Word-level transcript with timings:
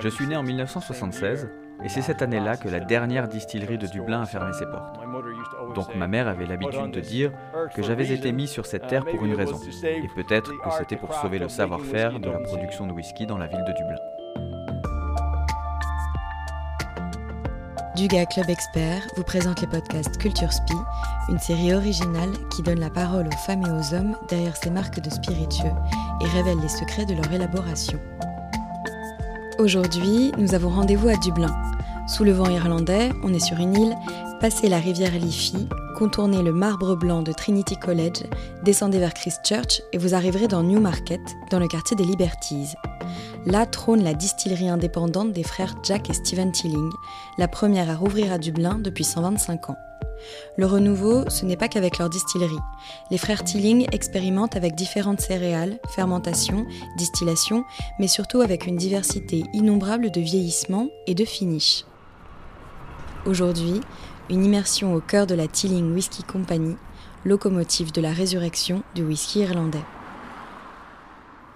Je 0.00 0.08
suis 0.08 0.26
né 0.26 0.36
en 0.36 0.42
1976 0.42 1.48
et 1.82 1.88
c'est 1.88 2.02
cette 2.02 2.22
année-là 2.22 2.56
que 2.56 2.68
la 2.68 2.80
dernière 2.80 3.26
distillerie 3.26 3.78
de 3.78 3.86
Dublin 3.86 4.22
a 4.22 4.26
fermé 4.26 4.52
ses 4.52 4.66
portes. 4.66 5.00
Donc 5.74 5.94
ma 5.96 6.06
mère 6.06 6.28
avait 6.28 6.46
l'habitude 6.46 6.92
de 6.92 7.00
dire 7.00 7.32
que 7.74 7.82
j'avais 7.82 8.12
été 8.12 8.30
mis 8.30 8.46
sur 8.46 8.66
cette 8.66 8.86
terre 8.86 9.04
pour 9.04 9.24
une 9.24 9.34
raison, 9.34 9.60
et 9.84 10.08
peut-être 10.14 10.50
que 10.50 10.70
c'était 10.78 10.96
pour 10.96 11.12
sauver 11.14 11.38
le 11.38 11.48
savoir-faire 11.48 12.20
de 12.20 12.30
la 12.30 12.38
production 12.38 12.86
de 12.86 12.92
whisky 12.92 13.26
dans 13.26 13.38
la 13.38 13.46
ville 13.46 13.64
de 13.66 13.72
Dublin. 13.72 13.96
Duga 17.96 18.26
Club 18.26 18.50
Expert 18.50 19.02
vous 19.16 19.22
présente 19.22 19.60
les 19.60 19.68
podcasts 19.68 20.18
Culture 20.18 20.52
Spi, 20.52 20.74
une 21.28 21.38
série 21.38 21.72
originale 21.74 22.32
qui 22.50 22.62
donne 22.62 22.80
la 22.80 22.90
parole 22.90 23.28
aux 23.28 23.46
femmes 23.46 23.64
et 23.64 23.70
aux 23.70 23.94
hommes 23.94 24.16
derrière 24.28 24.56
ces 24.56 24.70
marques 24.70 25.00
de 25.00 25.10
spiritueux 25.10 25.72
et 26.20 26.26
révèle 26.36 26.58
les 26.60 26.68
secrets 26.68 27.06
de 27.06 27.14
leur 27.14 27.32
élaboration. 27.32 28.00
Aujourd'hui, 29.58 30.32
nous 30.36 30.54
avons 30.54 30.68
rendez-vous 30.68 31.08
à 31.08 31.16
Dublin. 31.16 31.54
Sous 32.08 32.24
le 32.24 32.32
vent 32.32 32.50
irlandais, 32.50 33.10
on 33.22 33.32
est 33.32 33.44
sur 33.44 33.58
une 33.58 33.76
île, 33.76 33.96
passez 34.40 34.68
la 34.68 34.78
rivière 34.78 35.12
Liffey, 35.12 35.58
contournez 35.96 36.42
le 36.42 36.52
marbre 36.52 36.96
blanc 36.96 37.22
de 37.22 37.30
Trinity 37.32 37.76
College, 37.76 38.24
descendez 38.64 38.98
vers 38.98 39.14
Christchurch 39.14 39.80
et 39.92 39.98
vous 39.98 40.14
arriverez 40.14 40.48
dans 40.48 40.64
Newmarket, 40.64 41.20
dans 41.52 41.60
le 41.60 41.68
quartier 41.68 41.96
des 41.96 42.04
Liberties. 42.04 42.74
Là 43.46 43.64
trône 43.64 44.02
la 44.02 44.14
distillerie 44.14 44.68
indépendante 44.68 45.32
des 45.32 45.44
frères 45.44 45.76
Jack 45.84 46.10
et 46.10 46.14
Stephen 46.14 46.50
Tilling, 46.50 46.90
la 47.38 47.46
première 47.46 47.90
à 47.90 47.94
rouvrir 47.94 48.32
à 48.32 48.38
Dublin 48.38 48.78
depuis 48.80 49.04
125 49.04 49.70
ans. 49.70 49.76
Le 50.56 50.66
renouveau, 50.66 51.28
ce 51.28 51.44
n'est 51.44 51.56
pas 51.56 51.68
qu'avec 51.68 51.98
leur 51.98 52.10
distillerie. 52.10 52.58
Les 53.10 53.18
frères 53.18 53.44
Tilling 53.44 53.86
expérimentent 53.92 54.56
avec 54.56 54.74
différentes 54.74 55.20
céréales, 55.20 55.78
fermentation, 55.88 56.66
distillation, 56.96 57.64
mais 57.98 58.08
surtout 58.08 58.40
avec 58.40 58.66
une 58.66 58.76
diversité 58.76 59.44
innombrable 59.52 60.10
de 60.10 60.20
vieillissement 60.20 60.88
et 61.06 61.14
de 61.14 61.24
finish. 61.24 61.84
Aujourd'hui, 63.26 63.80
une 64.30 64.44
immersion 64.44 64.94
au 64.94 65.00
cœur 65.00 65.26
de 65.26 65.34
la 65.34 65.48
Tilling 65.48 65.92
Whisky 65.92 66.22
Company, 66.22 66.76
locomotive 67.24 67.92
de 67.92 68.00
la 68.00 68.12
résurrection 68.12 68.82
du 68.94 69.02
whisky 69.02 69.40
irlandais. 69.40 69.84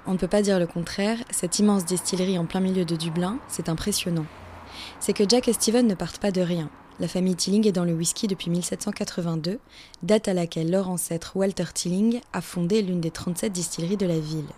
On 0.06 0.12
ne 0.12 0.19
peut 0.19 0.28
pas 0.28 0.41
dire 0.41 0.58
le 0.58 0.66
contraire, 0.66 1.19
cette 1.30 1.58
immense 1.58 1.84
distillerie 1.84 2.38
en 2.38 2.47
plein 2.47 2.60
milieu 2.60 2.86
de 2.86 2.97
Dublin, 2.97 3.38
c'est 3.48 3.69
impressionnant. 3.69 4.25
C'est 5.00 5.12
que 5.12 5.28
Jack 5.28 5.48
et 5.48 5.53
Steven 5.53 5.86
ne 5.86 5.94
partent 5.94 6.19
pas 6.19 6.30
de 6.30 6.41
rien. 6.41 6.70
La 7.00 7.06
famille 7.06 7.36
Tilling 7.36 7.68
est 7.68 7.72
dans 7.72 7.84
le 7.84 7.92
whisky 7.92 8.27
depuis 8.27 8.50
1782, 8.50 9.60
date 10.02 10.27
à 10.27 10.34
laquelle 10.34 10.68
leur 10.68 10.88
ancêtre 10.88 11.36
Walter 11.36 11.66
Tilling 11.72 12.20
a 12.32 12.41
fondé 12.41 12.82
l'une 12.82 13.00
des 13.00 13.12
37 13.12 13.52
distilleries 13.52 13.96
de 13.96 14.06
la 14.06 14.18
ville. 14.18 14.48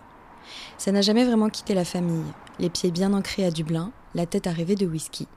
Ça 0.79 0.91
n'a 0.91 1.01
jamais 1.01 1.23
vraiment 1.23 1.49
quitté 1.49 1.75
la 1.75 1.85
famille, 1.85 2.25
les 2.57 2.71
pieds 2.71 2.89
bien 2.89 3.13
ancrés 3.13 3.45
à 3.45 3.51
Dublin, 3.51 3.91
la 4.15 4.25
tête 4.25 4.47
à 4.47 4.51
rêver 4.51 4.73
de 4.73 4.87
whisky. 4.87 5.27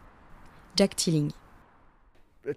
Jack 0.76 0.96
Tilling. 0.96 1.30
La 2.46 2.54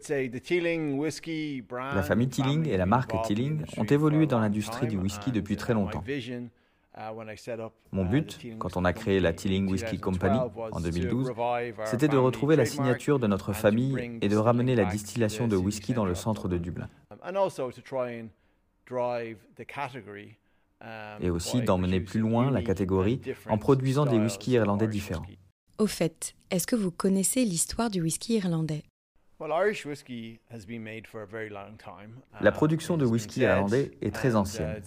famille 2.04 2.30
Tilling 2.30 2.70
et 2.70 2.78
la 2.78 2.86
marque 2.86 3.22
Tilling 3.24 3.66
ont 3.76 3.84
évolué 3.84 4.28
dans 4.28 4.40
l'industrie 4.40 4.88
du 4.88 4.98
whisky 4.98 5.32
depuis 5.32 5.58
très 5.58 5.74
longtemps. 5.74 6.06
Uh, 6.98 7.70
Mon 7.92 8.06
but, 8.06 8.40
quand 8.58 8.76
on 8.76 8.84
a 8.84 8.92
créé 8.92 9.20
la 9.20 9.32
Tilling 9.32 9.70
Whiskey 9.70 9.98
Company 9.98 10.40
en 10.72 10.80
2012, 10.80 11.32
c'était 11.86 12.08
de 12.08 12.18
retrouver 12.18 12.56
la 12.56 12.66
signature 12.66 13.20
de 13.20 13.28
notre 13.28 13.54
famille 13.54 14.18
et 14.22 14.28
de 14.28 14.36
ramener 14.36 14.76
la 14.76 14.86
distillation 14.86 15.48
de 15.48 15.56
whisky 15.56 15.94
dans 15.94 16.06
le 16.06 16.16
centre 16.16 16.48
de 16.48 16.58
Dublin. 16.58 16.90
Et 21.22 21.30
aussi 21.30 21.62
d'emmener 21.62 22.02
plus 22.02 22.20
loin 22.20 22.50
la 22.50 22.64
catégorie 22.64 23.22
en 23.48 23.58
produisant 23.60 24.06
des 24.06 24.18
whiskies 24.18 24.54
irlandais 24.54 24.88
différents. 24.88 25.26
Au 25.78 25.86
fait, 25.86 26.34
est-ce 26.50 26.66
que 26.66 26.76
vous 26.76 26.90
connaissez 26.90 27.46
l'histoire 27.46 27.92
du 27.92 28.02
whisky 28.02 28.38
irlandais? 28.38 28.84
La 32.42 32.52
production 32.52 32.98
de 32.98 33.06
whisky 33.06 33.42
irlandais 33.42 33.92
est 34.02 34.14
très 34.14 34.36
ancienne. 34.36 34.82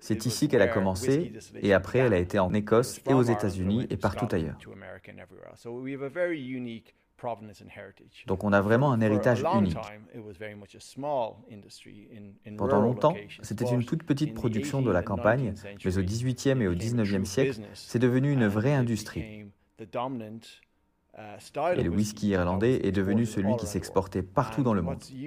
C'est 0.00 0.26
ici 0.26 0.48
qu'elle 0.48 0.62
a 0.62 0.68
commencé 0.68 1.32
et 1.60 1.72
après 1.72 2.00
elle 2.00 2.12
a 2.12 2.18
été 2.18 2.38
en 2.38 2.52
Écosse 2.52 3.00
et 3.08 3.14
aux 3.14 3.22
États-Unis 3.22 3.86
et 3.90 3.96
partout 3.96 4.28
ailleurs. 4.32 4.58
Donc 8.26 8.42
on 8.42 8.52
a 8.52 8.60
vraiment 8.60 8.92
un 8.92 9.00
héritage 9.00 9.44
unique. 9.54 9.76
Pendant 12.56 12.80
longtemps, 12.80 13.14
c'était 13.42 13.70
une 13.70 13.84
toute 13.84 14.02
petite 14.02 14.34
production 14.34 14.82
de 14.82 14.90
la 14.90 15.04
campagne, 15.04 15.54
mais 15.84 15.98
au 15.98 16.02
XVIIIe 16.02 16.60
et 16.60 16.66
au 16.66 16.74
XIXe 16.74 17.28
siècle, 17.28 17.60
c'est 17.74 18.00
devenu 18.00 18.32
une 18.32 18.48
vraie 18.48 18.74
industrie. 18.74 19.46
Uh, 21.18 21.36
et 21.76 21.82
le 21.82 21.90
whisky 21.90 22.28
irlandais 22.28 22.86
est 22.86 22.92
devenu 22.92 23.26
celui 23.26 23.54
qui 23.56 23.66
s'exportait 23.66 24.22
partout 24.22 24.62
dans 24.62 24.72
le 24.72 24.80
monde. 24.80 25.02
Uh, 25.10 25.26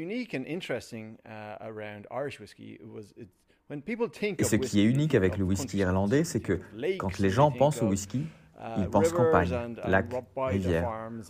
et 4.38 4.44
ce 4.44 4.56
qui 4.56 4.79
est 4.79 4.84
unique 4.84 5.13
avec 5.13 5.38
le 5.38 5.44
whisky 5.44 5.78
irlandais, 5.78 6.24
c'est 6.24 6.40
que 6.40 6.59
quand 6.97 7.19
les 7.19 7.29
gens 7.29 7.51
pensent 7.51 7.84
au 7.84 7.88
whisky, 7.88 8.25
uh, 8.59 8.79
ils 8.79 8.90
pensent 8.90 9.12
campagne, 9.12 9.75
lac, 9.85 10.07
rivière, 10.35 10.90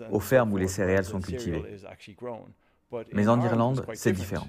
aux 0.09 0.21
fermes 0.21 0.53
où 0.53 0.57
les 0.57 0.69
céréales 0.69 1.03
sont 1.03 1.19
cultivées. 1.19 1.63
Mais 3.11 3.27
en 3.27 3.41
Irlande, 3.41 3.85
c'est 3.93 4.13
différent. 4.13 4.47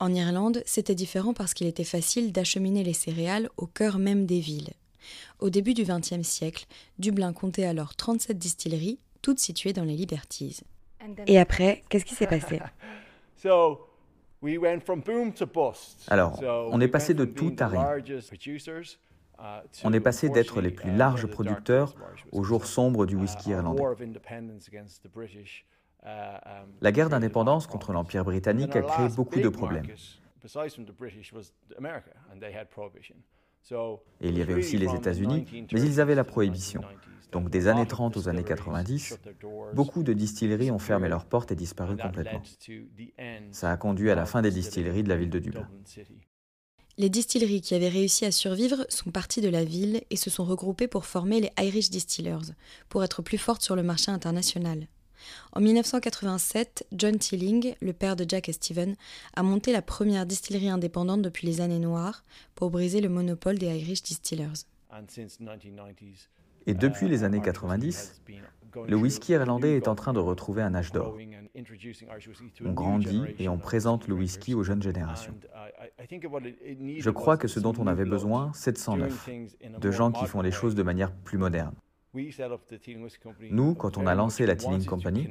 En 0.00 0.12
Irlande, 0.12 0.62
c'était 0.64 0.94
différent 0.94 1.34
parce 1.34 1.52
qu'il 1.52 1.66
était 1.66 1.84
facile 1.84 2.32
d'acheminer 2.32 2.82
les 2.82 2.94
céréales 2.94 3.50
au 3.58 3.66
cœur 3.66 3.98
même 3.98 4.24
des 4.24 4.40
villes. 4.40 4.72
Au 5.38 5.50
début 5.50 5.74
du 5.74 5.84
XXe 5.84 6.22
siècle, 6.22 6.66
Dublin 6.98 7.34
comptait 7.34 7.66
alors 7.66 7.94
37 7.94 8.38
distilleries 8.38 8.98
toutes 9.24 9.38
situées 9.38 9.72
dans 9.72 9.84
les 9.84 9.96
Liberties. 9.96 10.60
Et 11.26 11.38
après, 11.38 11.82
qu'est-ce 11.88 12.04
qui 12.04 12.14
s'est 12.14 12.26
passé 12.26 12.60
Alors, 16.08 16.42
on 16.70 16.80
est 16.80 16.88
passé 16.88 17.14
de 17.14 17.24
tout 17.24 17.56
à 17.58 17.66
rien. 17.66 17.96
Uh, 19.36 19.42
on 19.82 19.92
est 19.92 20.00
passé 20.00 20.28
d'être 20.28 20.60
les 20.60 20.70
plus 20.70 20.90
uh, 20.90 20.96
larges 20.96 21.26
producteurs 21.26 21.96
au 22.30 22.44
jour 22.44 22.66
sombre 22.66 23.04
du 23.04 23.16
uh, 23.16 23.18
whisky 23.18 23.50
irlandais. 23.50 23.82
La 26.80 26.92
guerre 26.92 27.08
d'indépendance 27.08 27.66
contre 27.66 27.92
l'Empire 27.92 28.24
britannique 28.24 28.76
a 28.76 28.82
créé 28.82 29.08
beaucoup 29.08 29.40
de 29.40 29.48
problèmes. 29.48 29.86
Et 34.20 34.28
il 34.28 34.38
y 34.38 34.42
avait 34.42 34.54
aussi 34.54 34.76
les 34.76 34.94
États-Unis, 34.94 35.46
mais 35.72 35.80
ils 35.80 36.00
avaient 36.00 36.14
la 36.14 36.24
prohibition. 36.24 36.82
Donc 37.32 37.50
des 37.50 37.66
années 37.66 37.86
30 37.86 38.16
aux 38.16 38.28
années 38.28 38.44
90, 38.44 39.18
beaucoup 39.74 40.04
de 40.04 40.12
distilleries 40.12 40.70
ont 40.70 40.78
fermé 40.78 41.08
leurs 41.08 41.24
portes 41.24 41.50
et 41.50 41.56
disparu 41.56 41.96
complètement. 41.96 42.42
Ça 43.50 43.72
a 43.72 43.76
conduit 43.76 44.10
à 44.10 44.14
la 44.14 44.24
fin 44.24 44.40
des 44.40 44.52
distilleries 44.52 45.02
de 45.02 45.08
la 45.08 45.16
ville 45.16 45.30
de 45.30 45.40
Dublin. 45.40 45.68
Les 46.96 47.10
distilleries 47.10 47.60
qui 47.60 47.74
avaient 47.74 47.88
réussi 47.88 48.24
à 48.24 48.30
survivre 48.30 48.86
sont 48.88 49.10
parties 49.10 49.40
de 49.40 49.48
la 49.48 49.64
ville 49.64 50.02
et 50.10 50.16
se 50.16 50.30
sont 50.30 50.44
regroupées 50.44 50.86
pour 50.86 51.06
former 51.06 51.40
les 51.40 51.50
Irish 51.60 51.90
Distillers, 51.90 52.52
pour 52.88 53.02
être 53.02 53.20
plus 53.20 53.38
fortes 53.38 53.62
sur 53.62 53.74
le 53.74 53.82
marché 53.82 54.12
international. 54.12 54.86
En 55.52 55.60
1987, 55.60 56.86
John 56.92 57.18
Tilling, 57.18 57.74
le 57.80 57.92
père 57.92 58.16
de 58.16 58.24
Jack 58.28 58.48
et 58.48 58.52
Stephen, 58.52 58.96
a 59.34 59.42
monté 59.42 59.72
la 59.72 59.82
première 59.82 60.26
distillerie 60.26 60.68
indépendante 60.68 61.22
depuis 61.22 61.46
les 61.46 61.60
années 61.60 61.78
noires 61.78 62.24
pour 62.54 62.70
briser 62.70 63.00
le 63.00 63.08
monopole 63.08 63.58
des 63.58 63.66
Irish 63.66 64.02
Distillers. 64.02 64.64
Et 66.66 66.74
depuis 66.74 67.08
les 67.08 67.24
années 67.24 67.42
90, 67.42 68.22
le 68.88 68.96
whisky 68.96 69.32
irlandais 69.32 69.76
est 69.76 69.88
en 69.88 69.94
train 69.94 70.12
de 70.12 70.18
retrouver 70.18 70.62
un 70.62 70.74
âge 70.74 70.92
d'or. 70.92 71.16
On 72.64 72.72
grandit 72.72 73.22
et 73.38 73.48
on 73.48 73.58
présente 73.58 74.08
le 74.08 74.14
whisky 74.14 74.54
aux 74.54 74.64
jeunes 74.64 74.82
générations. 74.82 75.34
Je 76.00 77.10
crois 77.10 77.36
que 77.36 77.48
ce 77.48 77.60
dont 77.60 77.74
on 77.78 77.86
avait 77.86 78.04
besoin, 78.04 78.50
c'est 78.54 78.72
de 78.72 78.78
109, 78.78 79.28
de 79.78 79.90
gens 79.90 80.10
qui 80.10 80.26
font 80.26 80.40
les 80.40 80.50
choses 80.50 80.74
de 80.74 80.82
manière 80.82 81.12
plus 81.12 81.38
moderne. 81.38 81.74
Nous, 83.50 83.74
quand 83.74 83.98
on 83.98 84.06
a 84.06 84.14
lancé 84.14 84.46
la 84.46 84.56
Tilling 84.56 84.84
Company, 84.84 85.28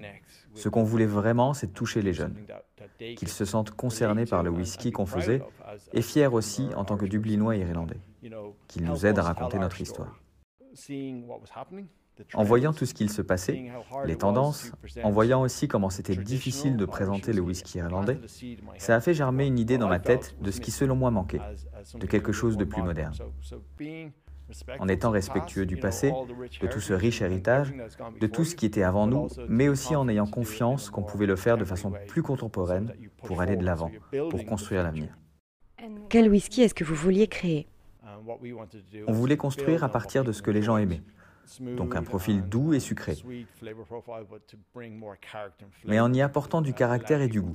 ce 0.53 0.69
qu'on 0.69 0.83
voulait 0.83 1.06
vraiment, 1.06 1.53
c'est 1.53 1.74
toucher 1.74 2.01
les 2.01 2.13
jeunes, 2.13 2.35
qu'ils 2.97 3.30
se 3.30 3.45
sentent 3.45 3.71
concernés 3.71 4.25
par 4.25 4.44
le 4.44 4.50
whisky 4.50 4.91
qu'on 4.91 5.06
faisait 5.06 5.41
et 5.94 6.01
fiers 6.01 6.27
aussi 6.27 6.69
en 6.75 6.85
tant 6.85 6.97
que 6.97 7.06
Dublinois 7.06 7.56
Irlandais, 7.56 8.00
qu'ils 8.68 8.83
nous 8.83 9.06
aident 9.06 9.19
à 9.19 9.24
raconter 9.24 9.59
notre 9.59 9.81
histoire. 9.81 10.19
En 12.35 12.44
voyant 12.44 12.74
tout 12.74 12.86
ce 12.86 12.94
qu'il 12.94 13.09
se 13.09 13.24
passait, 13.24 13.71
les 14.06 14.18
tendances, 14.18 14.71
en 15.03 15.09
voyant 15.09 15.41
aussi 15.41 15.68
comment 15.68 15.89
c'était 15.89 16.15
difficile 16.15 16.77
de 16.77 16.86
présenter 16.86 17.33
le 17.33 17.41
whisky 17.41 17.79
irlandais, 17.79 18.19
ça 18.77 18.95
a 18.95 19.01
fait 19.01 19.15
germer 19.15 19.47
une 19.47 19.57
idée 19.57 19.77
dans 19.77 19.89
ma 19.89 20.00
tête 20.00 20.36
de 20.41 20.51
ce 20.51 20.62
qui 20.62 20.69
selon 20.69 20.95
moi 20.95 21.09
manquait, 21.09 21.41
de 21.95 22.06
quelque 22.06 22.31
chose 22.31 22.57
de 22.57 22.65
plus 22.65 22.83
moderne 22.83 23.13
en 24.79 24.87
étant 24.87 25.11
respectueux 25.11 25.65
du 25.65 25.77
passé, 25.77 26.13
de 26.61 26.67
tout 26.67 26.79
ce 26.79 26.93
riche 26.93 27.21
héritage, 27.21 27.73
de 28.19 28.27
tout 28.27 28.45
ce 28.45 28.55
qui 28.55 28.65
était 28.65 28.83
avant 28.83 29.07
nous, 29.07 29.27
mais 29.47 29.67
aussi 29.67 29.95
en 29.95 30.07
ayant 30.07 30.27
confiance 30.27 30.89
qu'on 30.89 31.03
pouvait 31.03 31.25
le 31.25 31.35
faire 31.35 31.57
de 31.57 31.65
façon 31.65 31.93
plus 32.07 32.23
contemporaine 32.23 32.93
pour 33.23 33.41
aller 33.41 33.55
de 33.55 33.65
l'avant, 33.65 33.91
pour 34.29 34.45
construire 34.45 34.83
l'avenir. 34.83 35.17
Quel 36.09 36.29
whisky 36.29 36.61
est-ce 36.61 36.73
que 36.73 36.83
vous 36.83 36.95
vouliez 36.95 37.27
créer? 37.27 37.67
On 39.07 39.11
voulait 39.11 39.37
construire 39.37 39.83
à 39.83 39.89
partir 39.89 40.23
de 40.23 40.31
ce 40.31 40.41
que 40.41 40.51
les 40.51 40.61
gens 40.61 40.77
aimaient. 40.77 41.01
Donc 41.59 41.95
un 41.95 42.03
profil 42.03 42.43
doux 42.47 42.73
et 42.73 42.79
sucré, 42.79 43.15
mais 45.85 45.99
en 45.99 46.13
y 46.13 46.21
apportant 46.21 46.61
du 46.61 46.73
caractère 46.73 47.21
et 47.21 47.27
du 47.27 47.41
goût, 47.41 47.53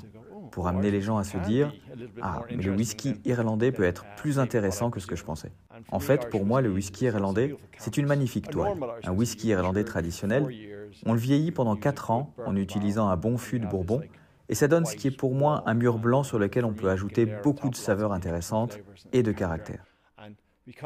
pour 0.51 0.69
amener 0.69 0.91
les 0.91 1.01
gens 1.01 1.19
à 1.19 1.25
se 1.25 1.39
dire⁇ 1.39 1.73
Ah, 2.23 2.43
mais 2.51 2.63
le 2.63 2.73
whisky 2.73 3.21
irlandais 3.25 3.73
peut 3.73 3.85
être 3.85 4.05
plus 4.17 4.39
intéressant 4.39 4.91
que 4.91 5.01
ce 5.01 5.07
que 5.07 5.17
je 5.17 5.25
pensais⁇ 5.25 5.49
En 5.91 6.01
fait, 6.01 6.29
pour 6.31 6.45
moi, 6.45 6.61
le 6.61 6.71
whisky 6.71 7.07
irlandais, 7.07 7.57
c'est 7.77 7.97
une 7.97 8.07
magnifique 8.07 8.51
toile. 8.51 8.79
Un 9.05 9.13
whisky 9.13 9.49
irlandais 9.49 9.85
traditionnel, 9.85 10.47
on 11.07 11.13
le 11.13 11.19
vieillit 11.19 11.53
pendant 11.53 11.77
4 11.77 12.11
ans 12.11 12.35
en 12.47 12.57
utilisant 12.57 13.09
un 13.09 13.17
bon 13.17 13.39
fût 13.39 13.61
de 13.61 13.67
bourbon, 13.67 14.01
et 14.49 14.55
ça 14.55 14.69
donne 14.69 14.87
ce 14.87 14.97
qui 14.97 15.09
est 15.09 15.17
pour 15.17 15.35
moi 15.35 15.63
un 15.67 15.75
mur 15.75 15.99
blanc 15.99 16.23
sur 16.23 16.39
lequel 16.39 16.65
on 16.65 16.73
peut 16.73 16.89
ajouter 16.89 17.27
beaucoup 17.43 17.69
de 17.69 17.77
saveurs 17.77 18.13
intéressantes 18.13 18.79
et 19.13 19.23
de 19.23 19.33
caractère. 19.33 19.85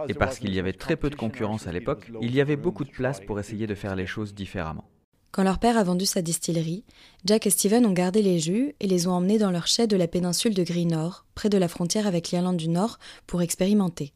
Et 0.09 0.15
parce 0.15 0.39
qu'il 0.39 0.55
y 0.55 0.59
avait 0.59 0.73
très 0.73 0.97
peu 0.97 1.11
de 1.11 1.15
concurrence 1.15 1.67
à 1.67 1.73
l'époque, 1.73 2.11
il 2.21 2.35
y 2.35 2.41
avait 2.41 2.57
beaucoup 2.57 2.85
de 2.85 2.91
place 2.91 3.21
pour 3.21 3.41
essayer 3.41 3.67
de 3.67 3.75
faire 3.75 3.97
les 3.97 4.07
choses 4.07 4.35
différemment. 4.35 4.85
Quand 5.33 5.43
leur 5.43 5.59
père 5.59 5.79
a 5.79 5.85
vendu 5.85 6.05
sa 6.05 6.21
distillerie, 6.21 6.85
Jack 7.25 7.47
et 7.47 7.51
Steven 7.51 7.87
ont 7.87 7.93
gardé 7.93 8.21
les 8.21 8.39
jus 8.39 8.75
et 8.81 8.87
les 8.87 9.07
ont 9.07 9.13
emmenés 9.13 9.39
dans 9.39 9.51
leur 9.51 9.67
chai 9.67 9.87
de 9.87 9.97
la 9.97 10.07
péninsule 10.07 10.55
de 10.55 10.63
Greenore, 10.63 11.25
près 11.35 11.49
de 11.49 11.57
la 11.57 11.69
frontière 11.69 12.07
avec 12.07 12.31
l'Irlande 12.31 12.59
du 12.59 12.69
Nord, 12.69 12.99
pour 13.27 13.41
expérimenter. 13.41 14.13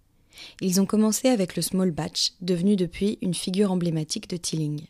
Ils 0.61 0.79
ont 0.79 0.85
commencé 0.85 1.29
avec 1.29 1.57
le 1.57 1.63
small 1.63 1.91
batch, 1.91 2.35
devenu 2.43 2.77
depuis 2.77 3.17
une 3.23 3.33
figure 3.33 3.73
emblématique 3.73 4.29
de 4.29 4.37
Tilling. 4.37 4.87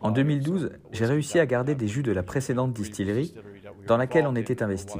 En 0.00 0.10
2012, 0.10 0.70
j'ai 0.92 1.06
réussi 1.06 1.38
à 1.38 1.46
garder 1.46 1.74
des 1.74 1.88
jus 1.88 2.02
de 2.02 2.12
la 2.12 2.22
précédente 2.22 2.72
distillerie 2.72 3.34
dans 3.86 3.96
laquelle 3.96 4.26
on 4.26 4.34
était 4.34 4.62
investi. 4.62 4.98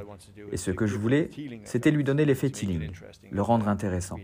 Et 0.53 0.57
ce 0.57 0.71
que 0.71 0.87
je 0.87 0.97
voulais, 0.97 1.31
c'était 1.65 1.91
lui 1.91 2.05
donner 2.05 2.25
l'effet 2.25 2.51
Tilling, 2.51 2.91
le 3.31 3.43
rendre 3.43 3.69
intéressant. 3.69 4.17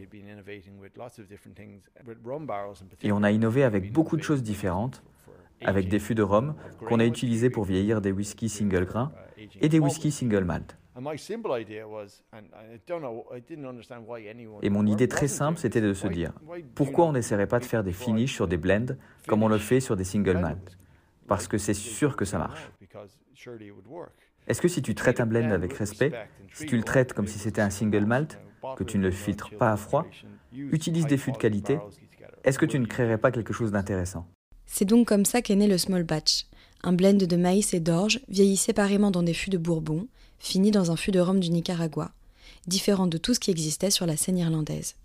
Et 3.02 3.12
on 3.12 3.22
a 3.22 3.30
innové 3.30 3.64
avec 3.64 3.92
beaucoup 3.92 4.16
de 4.16 4.22
choses 4.22 4.42
différentes, 4.42 5.02
avec 5.64 5.88
des 5.88 5.98
fûts 5.98 6.14
de 6.14 6.22
rhum 6.22 6.54
qu'on 6.86 7.00
a 7.00 7.06
utilisés 7.06 7.50
pour 7.50 7.64
vieillir 7.64 8.00
des 8.00 8.12
whiskies 8.12 8.48
single 8.48 8.84
grain 8.84 9.12
et 9.60 9.68
des 9.68 9.78
whiskies 9.78 10.12
single 10.12 10.44
malt. 10.44 10.76
Et 14.62 14.70
mon 14.70 14.86
idée 14.86 15.08
très 15.08 15.28
simple, 15.28 15.58
c'était 15.58 15.80
de 15.80 15.94
se 15.94 16.06
dire, 16.06 16.32
pourquoi 16.74 17.06
on 17.06 17.12
n'essaierait 17.12 17.46
pas 17.46 17.60
de 17.60 17.64
faire 17.64 17.82
des 17.82 17.92
finishes 17.92 18.34
sur 18.34 18.46
des 18.46 18.58
blends 18.58 18.94
comme 19.26 19.42
on 19.42 19.48
le 19.48 19.58
fait 19.58 19.80
sur 19.80 19.96
des 19.96 20.04
single 20.04 20.38
malt? 20.38 20.78
Parce 21.26 21.48
que 21.48 21.56
c'est 21.56 21.74
sûr 21.74 22.16
que 22.16 22.24
ça 22.24 22.38
marche. 22.38 22.70
Est-ce 24.46 24.60
que 24.60 24.68
si 24.68 24.82
tu 24.82 24.94
traites 24.94 25.20
un 25.20 25.26
blend 25.26 25.50
avec 25.50 25.72
respect, 25.72 26.12
si 26.52 26.66
tu 26.66 26.76
le 26.76 26.82
traites 26.82 27.14
comme 27.14 27.26
si 27.26 27.38
c'était 27.38 27.62
un 27.62 27.70
single 27.70 28.04
malt, 28.04 28.38
que 28.76 28.84
tu 28.84 28.98
ne 28.98 29.04
le 29.04 29.10
filtres 29.10 29.56
pas 29.56 29.72
à 29.72 29.76
froid, 29.76 30.06
utilise 30.52 31.06
des 31.06 31.16
fûts 31.16 31.32
de 31.32 31.38
qualité, 31.38 31.78
est-ce 32.44 32.58
que 32.58 32.66
tu 32.66 32.78
ne 32.78 32.86
créerais 32.86 33.18
pas 33.18 33.30
quelque 33.30 33.52
chose 33.52 33.72
d'intéressant? 33.72 34.26
C'est 34.66 34.84
donc 34.84 35.06
comme 35.08 35.24
ça 35.24 35.42
qu'est 35.42 35.56
né 35.56 35.68
le 35.68 35.78
small 35.78 36.02
batch, 36.02 36.46
un 36.82 36.92
blend 36.92 37.14
de 37.14 37.36
maïs 37.36 37.72
et 37.72 37.80
d'orge 37.80 38.20
vieilli 38.28 38.56
séparément 38.56 39.10
dans 39.10 39.22
des 39.22 39.34
fûts 39.34 39.50
de 39.50 39.58
bourbon, 39.58 40.08
fini 40.42 40.72
dans 40.72 40.90
un 40.90 40.96
fût 40.96 41.12
de 41.12 41.20
rhum 41.20 41.38
du 41.38 41.50
Nicaragua, 41.50 42.10
différent 42.66 43.06
de 43.06 43.16
tout 43.16 43.32
ce 43.32 43.40
qui 43.40 43.50
existait 43.50 43.90
sur 43.90 44.06
la 44.06 44.16
scène 44.16 44.36
irlandaise. 44.36 44.96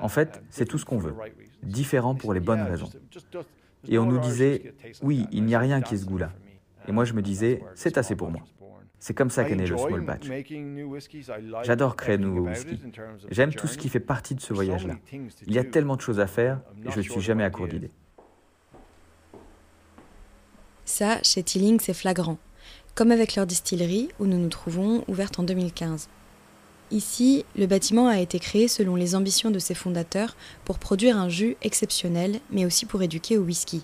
En 0.00 0.08
fait, 0.08 0.42
c'est 0.50 0.64
tout 0.64 0.78
ce 0.78 0.84
qu'on 0.84 0.98
veut, 0.98 1.14
différent 1.62 2.14
pour 2.14 2.32
les 2.32 2.40
bonnes 2.40 2.62
raisons. 2.62 2.90
Et 3.86 3.98
on 3.98 4.06
nous 4.06 4.18
disait, 4.18 4.74
oui, 5.02 5.26
il 5.30 5.44
n'y 5.44 5.54
a 5.54 5.58
rien 5.58 5.80
qui 5.82 5.94
ait 5.94 5.98
ce 5.98 6.06
goût-là. 6.06 6.32
Et 6.88 6.92
moi, 6.92 7.04
je 7.04 7.12
me 7.12 7.22
disais, 7.22 7.62
c'est 7.74 7.98
assez 7.98 8.16
pour 8.16 8.30
moi. 8.30 8.40
C'est 8.98 9.14
comme 9.14 9.30
ça 9.30 9.44
qu'est 9.44 9.56
né 9.56 9.66
le 9.66 9.76
small 9.76 10.00
batch. 10.00 10.26
J'adore 11.64 11.96
créer 11.96 12.16
de 12.16 12.22
nouveaux 12.22 12.48
whiskies. 12.48 12.80
J'aime 13.30 13.52
tout 13.52 13.66
ce 13.66 13.76
qui 13.76 13.90
fait 13.90 14.00
partie 14.00 14.34
de 14.34 14.40
ce 14.40 14.54
voyage-là. 14.54 14.94
Il 15.46 15.52
y 15.52 15.58
a 15.58 15.64
tellement 15.64 15.96
de 15.96 16.00
choses 16.00 16.18
à 16.18 16.26
faire 16.26 16.60
et 16.84 16.90
je 16.90 16.98
ne 16.98 17.02
suis 17.02 17.20
jamais 17.20 17.44
à 17.44 17.50
court 17.50 17.68
d'idées. 17.68 17.90
Ça, 20.86 21.22
chez 21.22 21.42
Tilling, 21.42 21.78
c'est 21.78 21.94
flagrant 21.94 22.38
comme 22.96 23.12
avec 23.12 23.36
leur 23.36 23.46
distillerie 23.46 24.08
où 24.18 24.24
nous 24.24 24.38
nous 24.38 24.48
trouvons, 24.48 25.04
ouverte 25.06 25.38
en 25.38 25.42
2015. 25.42 26.08
Ici, 26.90 27.44
le 27.54 27.66
bâtiment 27.66 28.08
a 28.08 28.20
été 28.20 28.38
créé 28.38 28.68
selon 28.68 28.96
les 28.96 29.14
ambitions 29.14 29.50
de 29.50 29.58
ses 29.58 29.74
fondateurs 29.74 30.34
pour 30.64 30.78
produire 30.78 31.18
un 31.18 31.28
jus 31.28 31.56
exceptionnel, 31.60 32.40
mais 32.50 32.64
aussi 32.64 32.86
pour 32.86 33.02
éduquer 33.02 33.36
au 33.36 33.42
whisky. 33.42 33.82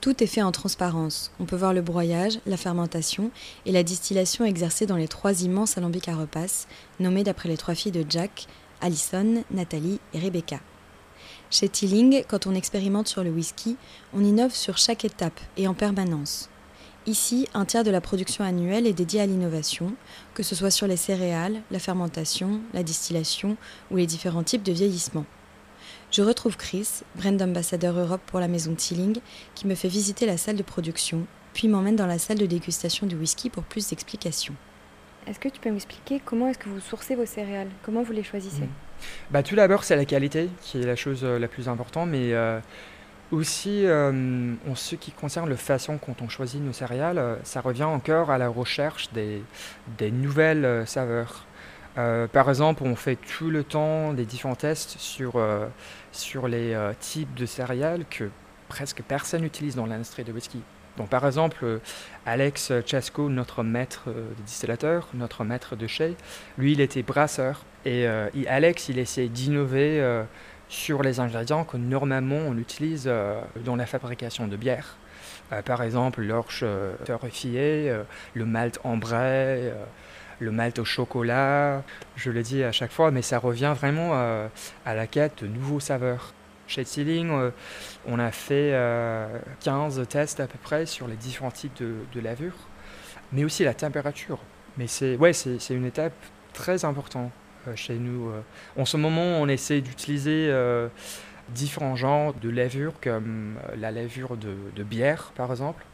Tout 0.00 0.22
est 0.22 0.26
fait 0.26 0.42
en 0.42 0.50
transparence. 0.50 1.30
On 1.38 1.44
peut 1.44 1.54
voir 1.54 1.72
le 1.72 1.80
broyage, 1.80 2.40
la 2.44 2.56
fermentation 2.56 3.30
et 3.66 3.72
la 3.72 3.84
distillation 3.84 4.44
exercée 4.44 4.84
dans 4.84 4.96
les 4.96 5.08
trois 5.08 5.42
immenses 5.42 5.78
alambics 5.78 6.08
à 6.08 6.16
repas, 6.16 6.66
nommés 6.98 7.22
d'après 7.24 7.48
les 7.48 7.56
trois 7.56 7.76
filles 7.76 7.92
de 7.92 8.04
Jack, 8.08 8.48
Alison, 8.80 9.44
Nathalie 9.52 10.00
et 10.12 10.18
Rebecca. 10.18 10.58
Chez 11.50 11.68
Tilling, 11.68 12.24
quand 12.26 12.48
on 12.48 12.54
expérimente 12.54 13.06
sur 13.06 13.22
le 13.22 13.30
whisky, 13.30 13.76
on 14.12 14.24
innove 14.24 14.54
sur 14.54 14.76
chaque 14.76 15.04
étape 15.04 15.40
et 15.56 15.68
en 15.68 15.74
permanence. 15.74 16.50
Ici, 17.06 17.48
un 17.52 17.66
tiers 17.66 17.84
de 17.84 17.90
la 17.90 18.00
production 18.00 18.44
annuelle 18.44 18.86
est 18.86 18.94
dédié 18.94 19.20
à 19.20 19.26
l'innovation, 19.26 19.92
que 20.32 20.42
ce 20.42 20.54
soit 20.54 20.70
sur 20.70 20.86
les 20.86 20.96
céréales, 20.96 21.60
la 21.70 21.78
fermentation, 21.78 22.62
la 22.72 22.82
distillation 22.82 23.58
ou 23.90 23.98
les 23.98 24.06
différents 24.06 24.42
types 24.42 24.62
de 24.62 24.72
vieillissement. 24.72 25.26
Je 26.10 26.22
retrouve 26.22 26.56
Chris, 26.56 27.02
brand 27.16 27.42
ambassadeur 27.42 27.98
Europe 27.98 28.22
pour 28.24 28.40
la 28.40 28.48
maison 28.48 28.74
Tilling, 28.74 29.18
qui 29.54 29.66
me 29.66 29.74
fait 29.74 29.88
visiter 29.88 30.24
la 30.24 30.38
salle 30.38 30.56
de 30.56 30.62
production, 30.62 31.26
puis 31.52 31.68
m'emmène 31.68 31.96
dans 31.96 32.06
la 32.06 32.18
salle 32.18 32.38
de 32.38 32.46
dégustation 32.46 33.06
du 33.06 33.16
whisky 33.16 33.50
pour 33.50 33.64
plus 33.64 33.90
d'explications. 33.90 34.54
Est-ce 35.26 35.38
que 35.38 35.48
tu 35.48 35.60
peux 35.60 35.70
m'expliquer 35.70 36.22
comment 36.24 36.48
est-ce 36.48 36.58
que 36.58 36.70
vous 36.70 36.80
sourcez 36.80 37.16
vos 37.16 37.26
céréales? 37.26 37.68
Comment 37.82 38.02
vous 38.02 38.12
les 38.12 38.22
choisissez? 38.22 38.62
Mmh. 38.62 38.68
bah, 39.30 39.42
Tout 39.42 39.56
d'abord, 39.56 39.84
c'est 39.84 39.96
la 39.96 40.04
qualité 40.06 40.48
qui 40.62 40.80
est 40.80 40.86
la 40.86 40.96
chose 40.96 41.20
euh, 41.22 41.38
la 41.38 41.48
plus 41.48 41.68
importante, 41.68 42.08
mais 42.08 42.32
euh, 42.32 42.60
aussi, 43.34 43.86
euh, 43.86 44.54
en 44.68 44.74
ce 44.74 44.94
qui 44.96 45.10
concerne 45.10 45.50
la 45.50 45.56
façon 45.56 45.98
dont 46.06 46.16
on 46.22 46.28
choisit 46.28 46.62
nos 46.62 46.72
céréales, 46.72 47.18
euh, 47.18 47.36
ça 47.42 47.60
revient 47.60 47.84
encore 47.84 48.30
à 48.30 48.38
la 48.38 48.48
recherche 48.48 49.10
des, 49.12 49.42
nouvelles 50.10 50.64
euh, 50.64 50.86
saveurs. 50.86 51.46
par 52.32 52.48
exemple, 52.48 52.82
on 52.84 52.96
fait 52.96 53.16
tout 53.16 53.50
le 53.50 53.62
temps 53.62 54.12
des 54.12 54.24
différents 54.24 54.56
tests 54.56 54.96
sur, 54.98 55.40
sur 56.10 56.48
les 56.48 56.76
types 56.98 57.34
de 57.34 57.46
céréales 57.46 58.04
que 58.10 58.30
presque 58.68 59.02
personne 59.02 59.42
n'utilise 59.42 59.76
dans 59.76 59.86
l'industrie 59.86 60.24
de 60.24 60.32
whisky. 60.32 60.60
Donc, 60.96 61.08
par 61.08 61.24
exemple, 61.26 61.80
Alex 62.26 62.72
Chasco, 62.86 63.28
notre 63.28 63.62
maître 63.62 64.08
de 64.08 64.42
distillateur, 64.44 65.08
notre 65.14 65.44
maître 65.44 65.76
de 65.76 65.86
chai, 65.86 66.16
lui, 66.58 66.72
il 66.72 66.80
était 66.80 67.02
brasseur. 67.02 67.64
Et 67.84 68.06
Alex, 68.48 68.88
il 68.88 68.98
essaie 68.98 69.28
d'innover 69.28 70.24
sur 70.74 71.02
les 71.02 71.20
ingrédients 71.20 71.64
que 71.64 71.76
normalement 71.76 72.40
on 72.48 72.58
utilise 72.58 73.04
euh, 73.06 73.40
dans 73.64 73.76
la 73.76 73.86
fabrication 73.86 74.48
de 74.48 74.56
bière. 74.56 74.96
Euh, 75.52 75.62
par 75.62 75.82
exemple, 75.82 76.20
l'orge 76.20 76.60
euh, 76.64 76.94
torréfiée, 77.04 77.94
le 78.34 78.44
malt 78.44 78.80
ambré, 78.82 79.72
le 80.40 80.50
malt 80.50 80.78
au 80.80 80.84
chocolat. 80.84 81.82
Je 82.16 82.30
le 82.30 82.42
dis 82.42 82.64
à 82.64 82.72
chaque 82.72 82.90
fois, 82.90 83.12
mais 83.12 83.22
ça 83.22 83.38
revient 83.38 83.72
vraiment 83.76 84.14
à 84.14 84.94
la 84.94 85.06
quête 85.06 85.44
de 85.44 85.48
nouveaux 85.48 85.80
saveurs. 85.80 86.34
Chez 86.66 86.84
Sealing, 86.84 87.30
on 88.06 88.18
a 88.18 88.30
fait 88.30 88.74
15 89.60 90.06
tests 90.08 90.40
à 90.40 90.46
peu 90.46 90.58
près 90.58 90.86
sur 90.86 91.06
les 91.06 91.16
différents 91.16 91.50
types 91.50 91.76
de, 91.78 91.94
de 92.12 92.20
lavure, 92.20 92.56
mais 93.32 93.44
aussi 93.44 93.64
la 93.64 93.74
température. 93.74 94.38
Mais 94.76 94.86
c'est 94.86 95.16
ouais, 95.16 95.32
une 95.70 95.86
étape 95.86 96.14
très 96.52 96.84
importante. 96.84 97.30
Euh, 97.68 97.76
chez 97.76 97.94
nous. 97.94 98.28
Euh. 98.28 98.40
En 98.76 98.84
ce 98.84 98.96
moment, 98.96 99.22
on 99.40 99.48
essaie 99.48 99.80
d'utiliser 99.80 100.48
euh, 100.48 100.88
différents 101.50 101.96
genres 101.96 102.34
de 102.34 102.48
levure, 102.48 102.94
comme 103.00 103.56
la 103.76 103.90
levure 103.90 104.36
de, 104.36 104.82
bière, 104.82 105.32
par 105.34 105.50
exemple. 105.50 105.84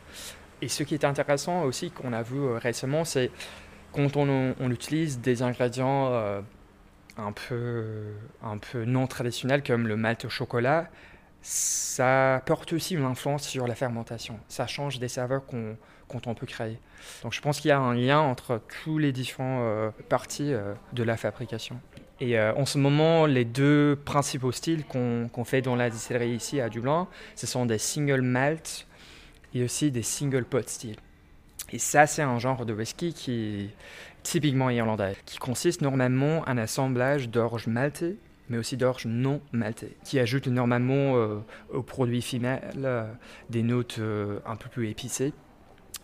Et 0.62 0.68
ce 0.68 0.82
qui 0.82 0.94
est 0.94 1.04
intéressant 1.04 1.62
aussi, 1.62 1.90
qu'on 1.90 2.12
a 2.12 2.22
vu 2.22 2.54
récemment, 2.54 3.04
c'est 3.04 3.30
quand 3.92 4.16
on, 4.16 4.70
utilise 4.70 5.20
des 5.20 5.42
ingrédients 5.42 6.12
un, 7.16 7.32
peu, 7.32 7.84
un 8.42 8.58
peu 8.58 8.84
non 8.84 9.06
traditionnels, 9.06 9.62
comme 9.62 9.88
le 9.88 9.96
malt 9.96 10.24
au 10.26 10.28
chocolat, 10.28 10.88
ça 11.42 12.42
porte 12.44 12.72
aussi 12.74 12.94
une 12.94 13.04
influence 13.04 13.48
sur 13.48 13.66
la 13.66 13.74
fermentation. 13.74 14.38
Ça 14.48 14.66
change 14.66 14.98
des 14.98 15.08
saveurs 15.08 15.44
qu'on 15.46 15.76
on 16.26 16.34
peut 16.34 16.46
créer. 16.46 16.78
Donc 17.22 17.32
je 17.32 17.40
pense 17.40 17.60
qu'il 17.60 17.68
y 17.68 17.72
a 17.72 17.78
un 17.78 17.94
lien 17.94 18.20
entre 18.20 18.60
tous 18.82 18.98
les 18.98 19.12
différents 19.12 19.60
euh, 19.62 19.90
parties 20.08 20.52
euh, 20.52 20.74
de 20.92 21.02
la 21.02 21.16
fabrication. 21.16 21.80
Et 22.20 22.38
euh, 22.38 22.54
en 22.54 22.66
ce 22.66 22.78
moment, 22.78 23.26
les 23.26 23.44
deux 23.44 23.98
principaux 24.04 24.52
styles 24.52 24.84
qu'on 24.84 25.44
fait 25.44 25.62
dans 25.62 25.76
la 25.76 25.88
distillerie 25.88 26.30
ici 26.30 26.60
à 26.60 26.68
Dublin, 26.68 27.08
ce 27.34 27.46
sont 27.46 27.66
des 27.66 27.78
single 27.78 28.20
malt 28.20 28.86
et 29.54 29.64
aussi 29.64 29.90
des 29.90 30.02
single 30.02 30.44
pot 30.44 30.68
styles. 30.68 30.96
Et 31.72 31.78
ça, 31.78 32.06
c'est 32.06 32.22
un 32.22 32.38
genre 32.38 32.66
de 32.66 32.74
whisky 32.74 33.14
qui 33.14 33.32
est 33.32 33.70
typiquement 34.22 34.70
irlandais, 34.70 35.16
qui 35.24 35.38
consiste 35.38 35.80
normalement 35.80 36.40
en 36.40 36.48
un 36.48 36.58
assemblage 36.58 37.28
d'orge 37.28 37.66
maltée 37.66 38.16
mais 38.48 38.58
aussi 38.58 38.76
d'orge 38.76 39.06
non 39.06 39.40
maltée, 39.52 39.96
qui 40.02 40.18
ajoute 40.18 40.48
normalement 40.48 41.14
aux 41.72 41.82
produits 41.84 42.20
final 42.20 43.06
des 43.48 43.62
notes 43.62 44.00
un 44.44 44.56
peu 44.56 44.68
plus 44.68 44.88
épicées 44.88 45.32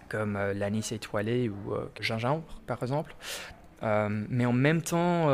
comme 0.09 0.37
euh, 0.37 0.55
l'anis 0.55 0.93
étoilé 0.93 1.49
ou 1.49 1.75
euh, 1.75 1.91
gingembre, 2.01 2.45
par 2.67 2.83
exemple. 2.83 3.15
mais 3.83 4.47
en 4.47 4.53
même 4.53 4.83
temps, 4.83 5.29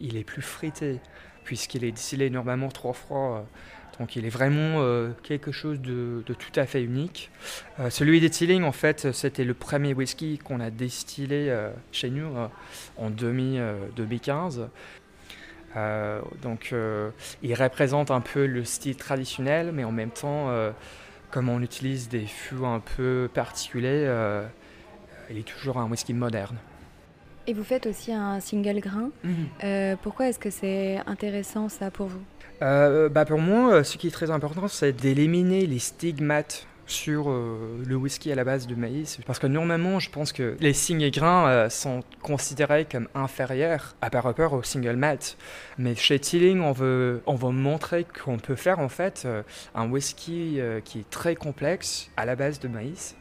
il 0.00 0.16
est 0.16 0.24
plus 0.24 0.42
frité, 0.42 1.00
puisqu'il 1.44 1.84
est 1.84 1.92
distillé 1.92 2.30
normalement 2.30 2.68
trop 2.68 2.92
froid. 2.92 3.46
Donc 3.98 4.16
il 4.16 4.26
est 4.26 4.30
vraiment 4.30 4.80
euh, 4.80 5.10
quelque 5.22 5.52
chose 5.52 5.80
de, 5.80 6.22
tout 6.26 6.52
à 6.56 6.66
fait 6.66 6.82
unique. 6.82 7.30
Euh, 7.78 7.90
celui 7.90 8.20
des 8.20 8.30
Tilling, 8.30 8.64
en 8.64 8.72
fait, 8.72 9.12
c'était 9.12 9.44
le 9.44 9.54
premier 9.54 9.94
whisky 9.94 10.38
qu'on 10.38 10.60
a 10.60 10.70
distillé 10.70 11.50
euh, 11.50 11.70
chez 11.92 12.10
nous 12.10 12.34
en 12.96 13.10
2015. 13.10 14.68
donc 16.42 16.74
il 17.42 17.54
représente 17.54 18.10
un 18.10 18.20
peu 18.20 18.46
le 18.46 18.64
style 18.64 18.96
traditionnel, 18.96 19.70
mais 19.72 19.84
en 19.84 19.92
même 19.92 20.10
temps, 20.10 20.50
comme 21.34 21.48
on 21.48 21.60
utilise 21.60 22.08
des 22.08 22.26
fûts 22.26 22.64
un 22.64 22.80
peu 22.80 23.28
particuliers, 23.34 24.08
il 25.28 25.36
est 25.38 25.42
toujours 25.42 25.78
un 25.78 25.90
whisky 25.90 26.14
moderne. 26.14 26.56
Et 27.46 27.52
vous 27.52 27.64
faites 27.64 27.86
aussi 27.86 28.12
un 28.12 28.38
single 28.40 28.78
grain. 28.80 29.10
Mhm. 29.24 29.96
pourquoi 30.02 30.28
est-ce 30.28 30.38
que 30.38 30.50
c'est 30.50 30.98
intéressant 31.06 31.68
ça 31.68 31.90
pour 31.90 32.06
vous? 32.06 32.22
Euh, 32.62 33.08
bah 33.08 33.24
Pour 33.24 33.38
moi, 33.38 33.74
euh, 33.74 33.84
ce 33.84 33.98
qui 33.98 34.08
est 34.08 34.12
très 34.12 34.30
important, 34.30 34.68
c'est 34.68 34.92
d'éliminer 34.92 35.66
les 35.66 35.78
stigmates 35.78 36.66
sur 36.86 37.30
euh, 37.30 37.82
le 37.86 37.96
whisky 37.96 38.30
à 38.32 38.34
la 38.34 38.44
base 38.44 38.66
de 38.66 38.74
maïs. 38.74 39.18
Parce 39.26 39.38
que 39.38 39.46
normalement, 39.46 39.98
je 39.98 40.10
pense 40.10 40.32
que 40.32 40.56
les 40.60 40.72
single 40.72 41.10
grains 41.10 41.68
sont 41.68 42.02
considérés 42.22 42.86
comme 42.90 43.08
inférieurs 43.14 43.94
à 44.00 44.10
par 44.10 44.24
rapport 44.24 44.52
au 44.52 44.62
single 44.62 44.96
malt. 44.96 45.36
Mais 45.78 45.94
chez 45.94 46.18
Tilling, 46.18 46.60
on 46.60 46.72
veut, 46.72 47.22
on 47.26 47.34
veut 47.34 47.50
montrer 47.50 48.04
qu'on 48.04 48.38
peut 48.38 48.56
faire 48.56 48.78
en 48.78 48.88
fait 48.88 49.26
un 49.74 49.90
whisky 49.90 50.60
qui 50.84 51.00
est 51.00 51.10
très 51.10 51.34
complexe 51.34 52.10
à 52.16 52.24
la 52.24 52.36
base 52.36 52.60
de 52.60 52.68
maïs, 52.68 53.16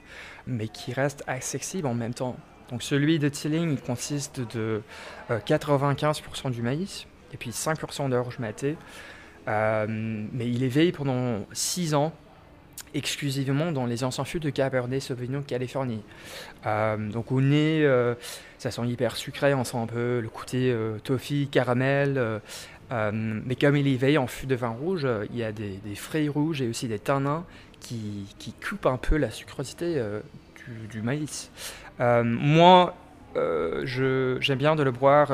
mais 0.48 0.68
qui 0.68 0.94
reste 0.94 1.24
accessible 1.28 1.88
en 1.88 1.94
même 1.94 2.14
temps. 2.14 2.38
Donc 2.70 2.84
celui 2.84 3.20
de 3.20 3.30
Tilling, 3.30 3.72
il 3.72 3.82
consiste 3.82 4.42
de 4.56 4.82
95% 5.30 6.52
du 6.52 6.62
maïs 6.62 7.06
et 7.34 7.38
puis 7.38 7.50
5% 7.50 8.10
d'orge 8.10 8.40
matée. 8.40 8.78
Euh, 9.48 9.86
mais 9.90 10.50
il 10.50 10.64
éveille 10.64 10.92
pendant 10.92 11.46
six 11.52 11.94
ans 11.94 12.14
exclusivement 12.94 13.72
dans 13.72 13.86
les 13.86 14.04
anciens 14.04 14.24
fûts 14.24 14.40
de 14.40 14.50
Cabernet 14.50 15.02
Sauvignon 15.02 15.42
Californie. 15.42 16.04
Euh, 16.66 16.98
donc 16.98 17.32
au 17.32 17.42
nez, 17.42 17.84
euh, 17.84 18.14
ça 18.58 18.72
sent 18.72 18.86
hyper 18.88 19.16
sucré, 19.16 19.54
on 19.54 19.64
sent 19.64 19.78
un 19.78 19.88
peu 19.88 20.20
le 20.20 20.30
côté 20.30 20.76
toffee, 21.04 21.48
caramel. 21.52 22.42
mais 22.92 23.56
comme 23.56 23.76
il 23.76 23.88
éveille 23.88 24.18
en 24.18 24.28
fût 24.28 24.46
de 24.46 24.56
vin 24.56 24.70
rouge, 24.70 25.08
il 25.32 25.38
y 25.38 25.44
a 25.44 25.52
des, 25.52 25.80
fruits 25.96 26.30
rouges 26.30 26.62
et 26.62 26.68
aussi 26.68 26.88
des 26.88 27.00
tanins 27.00 27.46
qui, 27.80 28.26
qui 28.40 28.54
coupent 28.54 28.86
un 28.86 28.98
peu 28.98 29.18
la 29.18 29.32
sucrosité 29.32 30.02
du, 30.56 30.88
du, 30.88 31.02
maïs. 31.02 31.50
moi, 32.00 32.96
j'aime 33.36 34.58
bien 34.58 34.76
de 34.76 34.84
le 34.84 34.92
boire 34.92 35.32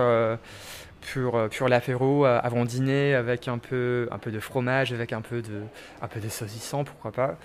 pour, 1.13 1.35
euh, 1.35 1.47
pour 1.47 1.67
l'apéro 1.67 2.25
euh, 2.25 2.39
avant 2.41 2.65
dîner 2.65 3.15
avec 3.15 3.47
un 3.47 3.57
peu, 3.57 4.07
un 4.11 4.17
peu 4.17 4.31
de 4.31 4.39
fromage, 4.39 4.93
avec 4.93 5.13
un 5.13 5.21
peu 5.21 5.41
de, 5.41 5.63
un 6.01 6.07
peu 6.07 6.19
de 6.19 6.29
saucisson, 6.29 6.83
pourquoi 6.83 7.11
pas. 7.11 7.37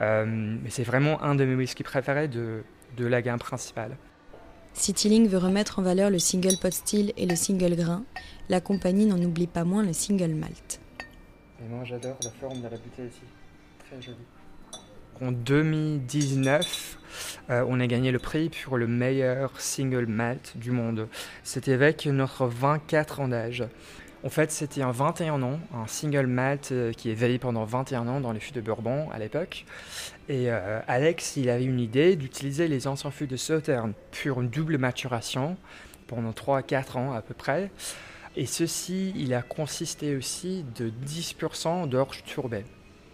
Euh, 0.00 0.24
mais 0.26 0.70
c'est 0.70 0.82
vraiment 0.82 1.22
un 1.22 1.34
de 1.34 1.44
mes 1.44 1.54
whisky 1.54 1.82
préférés 1.82 2.28
de, 2.28 2.62
de 2.96 3.06
la 3.06 3.22
gamme 3.22 3.38
principale. 3.38 3.96
Si 4.74 4.94
Tilling 4.94 5.28
veut 5.28 5.38
remettre 5.38 5.78
en 5.78 5.82
valeur 5.82 6.08
le 6.08 6.18
single 6.18 6.56
pot 6.60 6.72
still 6.72 7.12
et 7.16 7.26
le 7.26 7.36
single 7.36 7.76
grain, 7.76 8.04
la 8.48 8.60
compagnie 8.60 9.04
n'en 9.04 9.20
oublie 9.22 9.46
pas 9.46 9.64
moins 9.64 9.82
le 9.82 9.92
single 9.92 10.34
malt. 10.34 10.80
Et 11.60 11.68
moi 11.68 11.84
j'adore 11.84 12.16
la 12.24 12.30
forme 12.30 12.58
de 12.58 12.68
la 12.68 12.78
bouteille 12.78 13.08
ici, 13.08 13.22
très 13.86 14.00
jolie. 14.00 14.16
En 15.20 15.30
2019, 15.30 16.98
euh, 17.50 17.64
on 17.68 17.80
a 17.80 17.86
gagné 17.86 18.12
le 18.12 18.18
prix 18.18 18.50
pour 18.64 18.78
le 18.78 18.86
meilleur 18.86 19.60
single 19.60 20.06
malt 20.06 20.56
du 20.56 20.70
monde. 20.70 21.08
C'était 21.42 21.72
avec 21.72 22.06
notre 22.06 22.46
24 22.46 23.20
ans 23.20 23.28
d'âge. 23.28 23.64
En 24.24 24.28
fait, 24.28 24.52
c'était 24.52 24.82
un 24.82 24.92
21 24.92 25.42
ans, 25.42 25.58
un 25.74 25.88
single 25.88 26.26
malt 26.26 26.70
euh, 26.70 26.92
qui 26.92 27.10
est 27.10 27.14
veillé 27.14 27.38
pendant 27.38 27.64
21 27.64 28.06
ans 28.06 28.20
dans 28.20 28.30
les 28.30 28.38
fûts 28.38 28.52
de 28.52 28.60
Bourbon 28.60 29.10
à 29.10 29.18
l'époque. 29.18 29.64
Et 30.28 30.50
euh, 30.50 30.80
Alex, 30.86 31.36
il 31.36 31.50
avait 31.50 31.64
une 31.64 31.80
idée 31.80 32.14
d'utiliser 32.14 32.68
les 32.68 32.86
anciens 32.86 33.10
fûts 33.10 33.26
de 33.26 33.36
Sauternes 33.36 33.94
pour 34.22 34.40
une 34.40 34.48
double 34.48 34.78
maturation 34.78 35.56
pendant 36.06 36.32
3 36.32 36.58
à 36.58 36.62
4 36.62 36.96
ans 36.96 37.12
à 37.12 37.22
peu 37.22 37.34
près. 37.34 37.72
Et 38.36 38.46
ceci, 38.46 39.12
il 39.16 39.34
a 39.34 39.42
consisté 39.42 40.14
aussi 40.14 40.64
de 40.76 40.92
10% 41.04 41.88
d'orge 41.88 42.22
tourbée. 42.24 42.64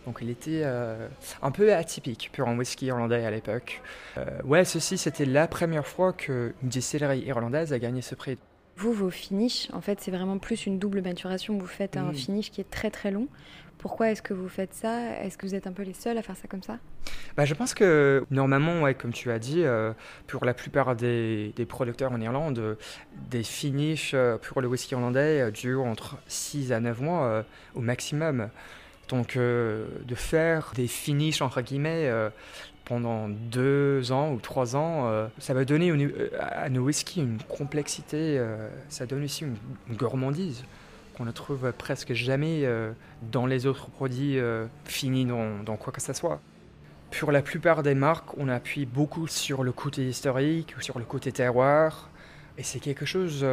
Donc 0.09 0.21
il 0.23 0.31
était 0.31 0.62
euh, 0.65 1.07
un 1.43 1.50
peu 1.50 1.75
atypique 1.75 2.31
pour 2.35 2.49
un 2.49 2.57
whisky 2.57 2.87
irlandais 2.87 3.27
à 3.27 3.31
l'époque. 3.31 3.83
Euh, 4.17 4.25
ouais, 4.43 4.65
ceci 4.65 4.97
c'était 4.97 5.27
la 5.27 5.47
première 5.47 5.87
fois 5.87 6.15
qu'une 6.15 6.55
distillerie 6.62 7.21
irlandaise 7.27 7.75
a 7.75 7.79
gagné 7.79 8.00
ce 8.00 8.15
prix. 8.15 8.38
Vous, 8.79 8.95
vos 8.95 9.11
finishes, 9.11 9.69
en 9.75 9.83
fait, 9.83 10.00
c'est 10.00 10.11
vraiment 10.11 10.38
plus 10.38 10.65
une 10.65 10.79
double 10.79 11.03
maturation. 11.03 11.59
Vous 11.59 11.67
faites 11.67 11.99
un 11.99 12.15
finish 12.15 12.50
qui 12.50 12.62
est 12.62 12.71
très 12.71 12.91
très 12.91 13.11
long. 13.11 13.29
Pourquoi 13.77 14.11
est-ce 14.11 14.23
que 14.23 14.33
vous 14.33 14.49
faites 14.49 14.73
ça? 14.73 15.21
Est-ce 15.23 15.37
que 15.37 15.47
vous 15.47 15.55
êtes 15.55 15.67
un 15.67 15.73
peu 15.73 15.83
les 15.83 15.93
seuls 15.93 16.17
à 16.17 16.23
faire 16.23 16.37
ça 16.37 16.49
comme 16.49 16.62
ça? 16.62 16.79
Bah, 17.37 17.45
Je 17.45 17.53
pense 17.53 17.75
que 17.75 18.25
normalement, 18.31 18.81
ouais, 18.81 18.95
comme 18.95 19.12
tu 19.12 19.31
as 19.31 19.38
dit, 19.38 19.62
euh, 19.62 19.93
pour 20.27 20.47
la 20.47 20.55
plupart 20.55 20.97
des, 20.97 21.53
des, 21.55 21.67
producteurs 21.67 22.12
en 22.12 22.21
Irlande, 22.21 22.79
des 23.31 23.43
finishes 23.43 24.17
pour 24.43 24.62
le 24.62 24.69
whisky 24.69 24.95
irlandais 24.95 25.53
durent 25.53 25.85
entre 25.85 26.17
6 26.29 26.73
à 26.73 26.81
9 26.81 27.00
mois 27.00 27.45
au 27.75 27.81
maximum. 27.83 28.49
Donc 29.09 29.37
euh, 29.37 29.87
de 30.07 30.15
faire 30.15 30.73
des 30.75 30.87
finishes 30.87 31.41
entre 31.41 31.62
guillemets 31.62 32.07
euh, 32.07 32.29
pendant 32.85 33.29
deux 33.29 34.12
ans 34.12 34.33
ou 34.33 34.41
trois 34.41 34.77
ans, 34.77 35.07
euh, 35.07 35.29
ça 35.38 35.55
va 35.55 35.65
donner 35.65 35.93
à 36.38 36.69
nos 36.69 36.83
whisky 36.83 37.21
une 37.21 37.38
complexité, 37.49 38.43
ça 38.88 39.07
donne 39.07 39.25
aussi 39.25 39.45
une, 39.45 39.97
gourmandise 39.97 40.65
qu'on 41.17 41.25
ne 41.25 41.33
trouve 41.33 41.73
presque 41.77 42.12
jamais 42.12 42.65
dans 43.31 43.45
les 43.45 43.67
autres 43.67 43.91
produits 43.91 44.38
finis 44.87 45.27
dans, 45.27 45.62
dans, 45.65 45.77
quoi 45.77 45.93
que 45.93 46.00
ce 46.00 46.15
soit. 46.15 46.41
Pour 47.11 47.33
la 47.33 47.43
plupart 47.43 47.83
des 47.83 47.95
marques, 47.95 48.38
on 48.38 48.49
appuie 48.49 48.87
beaucoup 48.87 49.27
sur 49.27 49.65
le 49.65 49.73
côté 49.73 50.07
historique 50.07 50.75
ou 50.79 50.81
sur 50.81 50.99
le 50.99 51.05
côté 51.05 51.31
terroir, 51.31 52.09
et 52.57 52.62
c'est 52.62 52.81
quelque 52.81 53.05
chose 53.05 53.45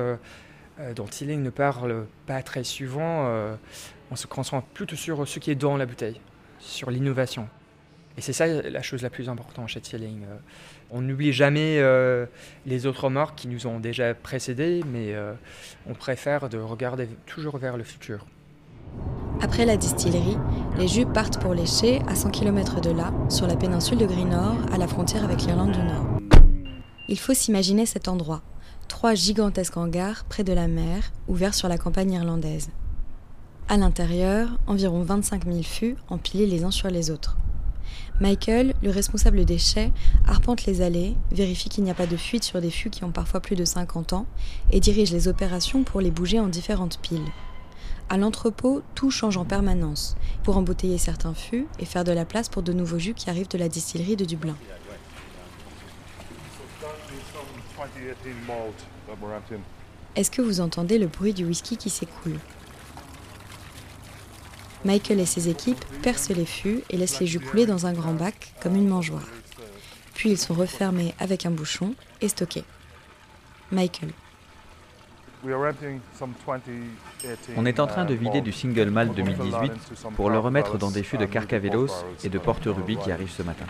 dont 0.96 1.06
Tilling 1.06 1.42
ne 1.42 1.50
parle 1.50 2.06
pas 2.26 2.42
très 2.42 2.64
souvent 2.64 3.58
on 4.12 4.16
se 4.16 4.28
concentre 4.28 4.68
plutôt 4.68 4.96
sur 4.96 5.28
ce 5.28 5.40
qui 5.40 5.52
est 5.52 5.56
dans 5.56 5.78
la 5.78 5.86
bouteille, 5.86 6.20
sur 6.60 6.92
l'innovation. 6.92 7.48
Et 8.18 8.22
c'est 8.22 8.34
ça 8.34 8.48
la 8.48 8.82
chose 8.82 9.02
la 9.02 9.10
plus 9.10 9.28
importante 9.28 9.68
chez 9.68 9.82
Tilling. 9.82 10.24
Euh, 10.24 10.38
on 10.90 11.02
n'oublie 11.02 11.34
jamais 11.34 11.80
euh, 11.80 12.26
les 12.66 12.86
autres 12.86 13.10
marques 13.10 13.36
qui 13.36 13.48
nous 13.50 13.68
ont 13.68 13.80
déjà 13.80 14.14
précédés, 14.14 14.84
mais 14.90 15.14
euh, 15.14 15.34
on 15.86 15.94
préfère 15.94 16.48
de 16.48 16.58
regarder 16.58 17.10
toujours 17.26 17.58
vers 17.58 17.76
le 17.76 17.84
futur. 17.84 18.26
Après 19.42 19.66
la 19.66 19.76
distillerie, 19.76 20.38
les 20.78 20.88
jus 20.88 21.06
partent 21.06 21.42
pour 21.42 21.54
lécher 21.54 22.00
à 22.08 22.16
100 22.16 22.30
km 22.30 22.80
de 22.80 22.92
là, 22.92 23.12
sur 23.28 23.48
la 23.48 23.58
péninsule 23.58 23.98
de 23.98 24.06
Greenore, 24.06 24.56
à 24.72 24.78
la 24.78 24.88
frontière 24.88 25.26
avec 25.26 25.42
l'Irlande 25.42 25.74
du 25.74 25.80
Nord. 25.80 26.22
Il 27.10 27.20
faut 27.20 27.34
s'imaginer 27.34 27.86
cet 27.86 28.08
endroit, 28.08 28.42
trois 28.88 29.14
gigantesques 29.14 29.78
hangars 29.78 30.26
près 30.26 30.44
de 30.44 30.54
la 30.54 30.68
mer, 30.68 31.12
ouverts 31.28 31.54
sur 31.54 31.68
la 31.68 31.78
campagne 31.78 32.14
irlandaise. 32.14 32.70
À 33.68 33.78
l'intérieur, 33.78 34.60
environ 34.68 35.02
25 35.02 35.46
000 35.46 35.64
fûts 35.64 35.96
empilés 36.10 36.46
les 36.46 36.64
uns 36.64 36.72
sur 36.72 36.90
les 36.90 37.10
autres. 37.10 37.38
Michael, 38.22 38.74
le 38.82 38.92
responsable 38.92 39.44
des 39.44 39.58
chais, 39.58 39.92
arpente 40.26 40.66
les 40.66 40.82
allées, 40.82 41.16
vérifie 41.32 41.70
qu'il 41.70 41.84
n'y 41.84 41.92
a 41.92 41.96
pas 41.96 42.08
de 42.08 42.16
fuite 42.16 42.44
sur 42.44 42.62
des 42.62 42.70
fûts 42.70 42.90
qui 42.90 43.04
ont 43.04 43.12
parfois 43.12 43.42
plus 43.42 43.56
de 43.56 43.66
50 43.66 44.14
ans 44.14 44.26
et 44.72 44.80
dirige 44.80 45.12
les 45.12 45.28
opérations 45.28 45.84
pour 45.84 46.00
les 46.00 46.12
bouger 46.12 46.40
en 46.40 46.48
différentes 46.48 47.00
piles. 47.00 47.26
À 48.08 48.18
l'entrepôt, 48.18 48.84
tout 48.94 49.10
change 49.10 49.36
en 49.36 49.46
permanence 49.46 50.16
pour 50.44 50.58
embouteiller 50.58 51.00
certains 51.00 51.34
fûts 51.34 51.68
et 51.80 51.86
faire 51.86 52.04
de 52.04 52.12
la 52.12 52.24
place 52.24 52.50
pour 52.50 52.62
de 52.62 52.72
nouveaux 52.72 53.00
jus 53.00 53.16
qui 53.16 53.30
arrivent 53.30 53.50
de 53.50 53.58
la 53.58 53.68
distillerie 53.68 54.16
de 54.16 54.26
Dublin. 54.26 54.56
Est-ce 60.16 60.32
que 60.32 60.42
vous 60.42 60.62
entendez 60.62 60.98
le 60.98 61.08
bruit 61.08 61.34
du 61.34 61.46
whisky 61.46 61.78
qui 61.78 61.90
s'écoule? 61.90 62.40
Michael 64.86 65.20
et 65.20 65.26
ses 65.26 65.50
équipes 65.50 65.84
percent 66.04 66.34
les 66.36 66.46
fûts 66.46 66.82
et 66.90 66.98
laissent 66.98 67.20
les 67.20 67.28
jus 67.28 67.40
couler 67.40 67.66
dans 67.66 67.86
un 67.86 67.94
grand 67.94 68.14
bac 68.14 68.54
comme 68.62 68.76
une 68.76 68.88
mangeoire. 68.88 69.28
Puis 70.14 70.30
ils 70.30 70.38
sont 70.38 70.54
refermés 70.54 71.16
avec 71.20 71.46
un 71.46 71.52
bouchon 71.52 71.96
et 72.22 72.30
stockés. 72.30 72.64
Michael. 73.72 74.12
On 77.56 77.66
est 77.66 77.80
en 77.80 77.88
train 77.88 78.06
de 78.06 78.14
vider 78.14 78.42
du 78.42 78.52
single 78.52 78.90
malt 78.90 79.14
2018 79.16 79.72
pour 80.16 80.30
le 80.30 80.40
remettre 80.40 80.78
dans 80.78 80.92
des 80.92 81.04
fûts 81.04 81.18
de 81.18 81.26
Carcavelos 81.26 81.90
et 82.24 82.30
de 82.30 82.40
Porte 82.40 82.66
Ruby 82.66 82.98
qui 82.98 83.12
arrivent 83.12 83.30
ce 83.30 83.44
matin. 83.44 83.66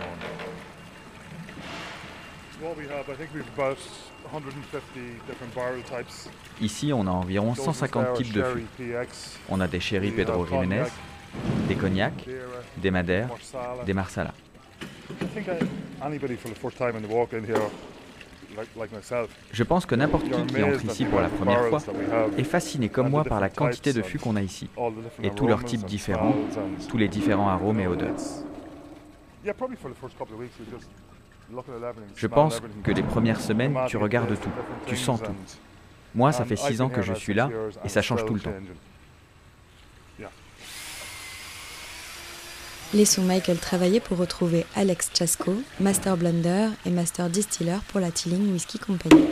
Ici, 6.60 6.92
on 6.92 7.06
a 7.06 7.10
environ 7.10 7.54
150 7.54 8.14
types 8.14 8.32
de 8.32 8.42
fûts. 8.42 8.66
On 9.48 9.60
a 9.60 9.68
des 9.68 9.80
sherry 9.80 10.10
Pedro 10.10 10.46
Jiménez, 10.46 10.84
des 11.68 11.74
cognacs, 11.74 12.26
des 12.78 12.90
madères, 12.90 13.28
des 13.84 13.92
marsala. 13.92 14.32
Je 19.52 19.62
pense 19.62 19.84
que 19.84 19.94
n'importe 19.94 20.24
qui 20.24 20.46
qui 20.46 20.62
entre 20.62 20.84
ici 20.84 21.04
pour 21.04 21.20
la 21.20 21.28
première 21.28 21.66
fois 21.68 21.82
est 22.38 22.44
fasciné 22.44 22.88
comme 22.88 23.10
moi 23.10 23.24
par 23.24 23.40
la 23.40 23.50
quantité 23.50 23.92
de 23.92 24.00
fûts 24.00 24.18
qu'on 24.18 24.36
a 24.36 24.42
ici, 24.42 24.70
et 25.22 25.30
tous 25.30 25.46
leurs 25.46 25.64
types 25.64 25.84
différents, 25.84 26.34
tous 26.88 26.96
les 26.96 27.08
différents 27.08 27.48
arômes 27.48 27.80
et 27.80 27.86
odeurs. 27.86 28.16
Je 32.14 32.26
pense 32.26 32.60
que 32.82 32.90
les 32.90 33.02
premières 33.02 33.40
semaines, 33.40 33.76
tu 33.88 33.96
regardes 33.96 34.38
tout, 34.38 34.50
tu 34.86 34.96
sens 34.96 35.22
tout. 35.22 35.34
Moi, 36.14 36.32
ça 36.32 36.44
fait 36.44 36.56
six 36.56 36.80
ans 36.80 36.88
que 36.88 37.02
je 37.02 37.14
suis 37.14 37.34
là, 37.34 37.50
et 37.84 37.88
ça 37.88 38.02
change 38.02 38.24
tout 38.24 38.34
le 38.34 38.40
temps. 38.40 38.52
Laissons 42.94 43.22
Michael 43.22 43.58
travailler 43.58 43.98
pour 43.98 44.16
retrouver 44.16 44.64
Alex 44.76 45.10
Chasko, 45.12 45.56
Master 45.80 46.16
Blender 46.16 46.68
et 46.86 46.90
Master 46.90 47.28
Distiller 47.28 47.78
pour 47.88 48.00
la 48.00 48.12
Tilling 48.12 48.52
Whiskey 48.52 48.78
Company. 48.78 49.26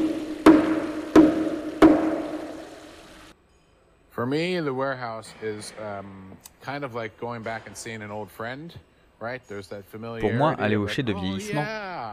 For 4.10 4.26
me, 4.26 4.60
the 4.60 4.72
warehouse 4.72 5.32
is 5.40 5.72
um, 5.80 6.36
kind 6.62 6.84
of 6.84 6.94
like 6.94 7.18
going 7.20 7.42
back 7.42 7.68
and 7.68 7.76
seeing 7.76 8.02
an 8.02 8.10
old 8.10 8.28
friend. 8.28 8.74
Pour 10.20 10.32
moi, 10.32 10.54
aller 10.58 10.76
au 10.76 10.86
chai 10.86 11.02
de 11.02 11.12
oh, 11.12 11.18
vieillissement, 11.18 11.64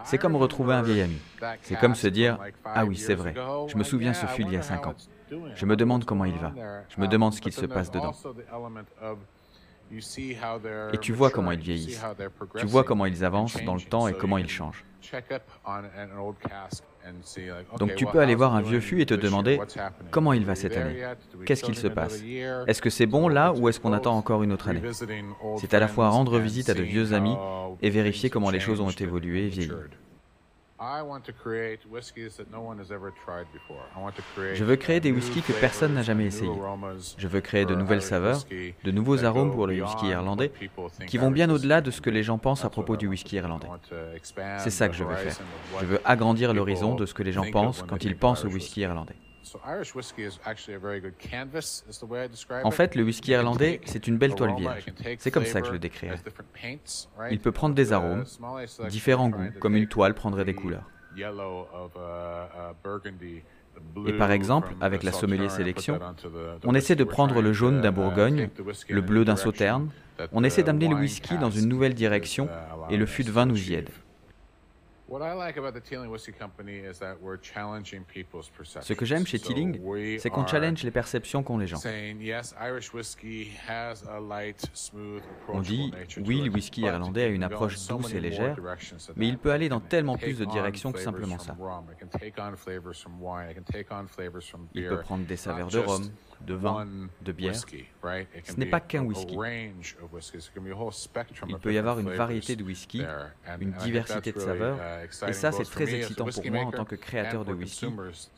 c'est 0.04 0.18
comme 0.18 0.36
retrouver 0.36 0.74
un 0.74 0.82
vieil 0.82 1.02
ami. 1.02 1.18
C'est 1.62 1.80
comme 1.80 1.96
se 1.96 2.08
dire 2.08 2.38
Ah 2.66 2.86
oui, 2.86 2.96
c'est 2.96 3.16
vrai, 3.16 3.34
je 3.68 3.78
me 3.78 3.84
souviens, 3.84 4.14
ce 4.14 4.26
fut 4.26 4.44
il 4.44 4.52
y 4.52 4.58
a 4.58 4.62
cinq 4.62 4.88
ans. 4.88 4.96
Je 5.56 5.66
me 5.66 5.76
demande 5.76 6.06
comment 6.06 6.26
il 6.26 6.38
va. 6.38 6.54
Je 6.90 7.02
me 7.02 7.08
demande 7.08 7.34
ce 7.34 7.42
qu'il 7.42 7.54
se 7.54 7.66
passe 7.66 7.92
dedans. 7.92 8.14
Et 10.94 10.98
tu 10.98 11.14
vois 11.14 11.30
comment 11.32 11.52
ils 11.52 11.60
vieillissent. 11.60 12.04
Tu 12.58 12.66
vois 12.66 12.84
comment 12.84 13.06
ils 13.06 13.26
avancent 13.26 13.62
dans 13.64 13.76
le 13.76 13.82
temps 13.82 14.08
et 14.08 14.14
comment 14.14 14.38
ils 14.38 14.50
changent. 14.50 14.86
Donc 17.80 17.96
tu 17.96 18.06
peux 18.06 18.20
aller 18.20 18.36
voir 18.36 18.54
un 18.54 18.62
vieux 18.62 18.80
fût 18.80 19.02
et 19.02 19.06
te 19.06 19.16
demander 19.16 19.60
comment 20.12 20.34
il 20.34 20.46
va 20.46 20.56
cette 20.56 20.78
année? 20.78 21.04
Qu'est-ce 21.46 21.64
qu'il 21.64 21.76
se 21.76 21.88
passe? 21.88 22.22
Est-ce 22.68 22.82
que 22.82 22.90
c'est 22.90 23.08
bon 23.08 23.28
là 23.28 23.54
ou 23.54 23.68
est-ce 23.68 23.80
qu'on 23.80 23.94
attend 23.94 24.16
encore 24.16 24.44
une 24.44 24.54
autre 24.54 24.70
année? 24.70 24.82
C'est 25.58 25.74
à 25.74 25.80
la 25.80 25.88
fois 25.88 26.10
rendre 26.10 26.38
visite 26.40 26.70
à 26.70 26.74
de 26.74 26.84
vieux 26.84 27.14
amis 27.14 27.36
et 27.82 27.90
vérifier 27.90 28.30
comment 28.30 28.52
les 28.52 28.60
choses 28.60 28.80
ont 28.80 28.90
évolué 28.90 29.46
et 29.46 29.50
vieilli. 29.50 29.72
Je 34.56 34.64
veux 34.64 34.76
créer 34.78 35.00
des 35.00 35.12
whiskies 35.12 35.44
que 35.44 35.54
personne 35.54 35.94
n'a 35.94 36.02
jamais 36.02 36.26
essayés. 36.26 36.52
Je 37.18 37.28
veux 37.28 37.40
créer 37.42 37.66
de 37.66 37.76
nouvelles 37.76 38.02
saveurs, 38.02 38.44
de 38.84 38.92
nouveaux 38.92 39.24
arômes 39.24 39.52
pour 39.54 39.68
le 39.68 39.80
whisky 39.80 40.08
irlandais 40.08 40.52
qui 41.08 41.18
vont 41.20 41.30
bien 41.30 41.50
au-delà 41.52 41.82
de 41.82 41.92
ce 41.92 42.02
que 42.02 42.10
les 42.10 42.24
gens 42.24 42.40
pensent 42.40 42.66
à 42.66 42.70
propos 42.72 42.98
du 42.98 43.08
whisky 43.08 43.36
irlandais. 43.36 43.68
C'est 44.58 44.72
ça 44.72 44.90
que 44.90 44.96
je 44.96 45.04
veux 45.04 45.16
faire. 45.16 45.36
Je 45.82 45.86
veux 45.86 46.00
agrandir 46.04 46.54
l'horizon 46.54 46.96
de 46.96 47.06
ce 47.06 47.14
que 47.14 47.24
les 47.24 47.32
gens 47.32 47.50
pensent 47.52 47.84
quand 47.88 48.04
ils 48.04 48.18
pensent 48.18 48.44
au 48.46 48.50
whisky 48.50 48.82
irlandais. 48.82 49.16
En 52.64 52.72
fait, 52.72 52.96
le 52.96 53.04
whisky 53.04 53.32
irlandais, 53.32 53.82
c'est 53.86 54.08
une 54.08 54.18
belle 54.18 54.36
toile 54.36 54.56
vierge. 54.56 54.86
C'est 55.20 55.32
comme 55.32 55.46
ça 55.46 55.62
que 55.62 55.68
je 55.68 55.74
le 55.74 55.80
décrirais. 55.80 56.20
Il 57.30 57.40
peut 57.40 57.52
prendre 57.52 57.76
des 57.76 57.94
arômes, 57.94 58.26
différents 58.90 59.30
goûts, 59.30 59.52
comme 59.60 59.76
une 59.76 59.88
toile 59.88 60.14
prendrait 60.14 60.46
des 60.46 60.54
couleurs. 60.54 60.90
Et 64.08 64.14
par 64.14 64.32
exemple, 64.32 64.74
avec 64.82 65.04
la 65.04 65.12
sommelier 65.12 65.50
sélection, 65.50 66.00
on 66.64 66.76
essaie 66.76 66.96
de 66.96 67.04
prendre 67.04 67.42
le 67.42 67.54
jaune 67.54 67.82
d'un 67.82 67.92
Bourgogne, 67.92 68.50
le 68.90 69.02
bleu 69.02 69.26
d'un 69.26 69.36
Sauterne, 69.36 69.90
on 70.32 70.44
essaie 70.44 70.64
d'amener 70.64 70.88
le 70.88 70.96
whisky 70.96 71.38
dans 71.38 71.50
une 71.50 71.68
nouvelle 71.68 71.94
direction 71.94 72.48
et 72.90 72.98
le 72.98 73.06
fût 73.06 73.24
de 73.24 73.32
vin 73.32 73.46
nous 73.46 73.70
y 73.70 73.74
aide. 73.74 73.90
Ce 78.82 78.94
que 78.94 79.06
j'aime 79.06 79.26
chez 79.28 79.40
Teeling, 79.40 79.82
c'est 80.20 80.30
qu'on 80.30 80.48
challenge 80.48 80.84
les 80.84 80.92
perceptions 80.92 81.44
qu'ont 81.44 81.58
les 81.58 81.68
gens. 81.68 81.78
On 85.50 85.60
dit, 85.60 85.92
oui, 86.26 86.42
le 86.42 86.52
whisky 86.52 86.82
irlandais 86.82 87.24
a 87.24 87.28
une 87.28 87.44
approche 87.44 87.76
douce 87.88 88.14
et 88.14 88.20
légère, 88.22 88.56
mais 89.18 89.28
il 89.28 89.38
peut 89.38 89.52
aller 89.52 89.68
dans 89.70 89.82
tellement 89.82 90.18
plus 90.18 90.38
de 90.40 90.46
directions 90.46 90.92
que 90.92 91.00
simplement 91.00 91.40
ça. 91.40 91.58
Il 94.74 94.88
peut 94.88 95.00
prendre 95.02 95.26
des 95.26 95.36
saveurs 95.38 95.68
de 95.68 95.80
rhum, 95.80 96.10
de 96.46 96.54
vin, 96.54 96.88
de 97.22 97.32
bière. 97.32 97.56
Ce 97.56 98.56
n'est 98.58 98.66
pas 98.66 98.80
qu'un 98.80 99.04
whisky. 99.04 99.38
Il 101.48 101.58
peut 101.60 101.74
y 101.74 101.78
avoir 101.78 102.00
une 102.00 102.10
variété 102.10 102.56
de 102.56 102.64
whisky, 102.64 103.04
une 103.60 103.72
diversité 103.74 104.32
de 104.32 104.40
saveurs, 104.40 104.78
uh, 104.78 105.30
et 105.30 105.34
ça 105.34 105.52
c'est 105.52 105.64
très 105.64 105.94
excitant 105.94 106.26
pour 106.26 106.46
moi 106.52 106.64
en 106.64 106.72
tant 106.72 106.86
que 106.86 106.96
créateur 106.96 107.46
de 107.46 107.54
whisky, 107.54 107.88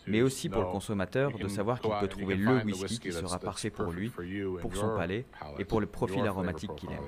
mais 0.07 0.21
aussi 0.21 0.49
pour 0.49 0.61
le 0.61 0.67
consommateur 0.67 1.37
de 1.37 1.47
savoir 1.47 1.79
qu'il 1.79 1.91
peut 1.99 2.07
trouver 2.07 2.35
le 2.35 2.63
whisky 2.63 2.99
qui 2.99 3.11
sera 3.11 3.39
parfait 3.39 3.69
pour 3.69 3.91
lui, 3.91 4.11
pour 4.61 4.75
son 4.75 4.95
palais 4.95 5.25
et 5.59 5.65
pour 5.65 5.81
le 5.81 5.87
profil 5.87 6.25
aromatique 6.27 6.75
qu'il 6.75 6.89
aime. 6.91 6.99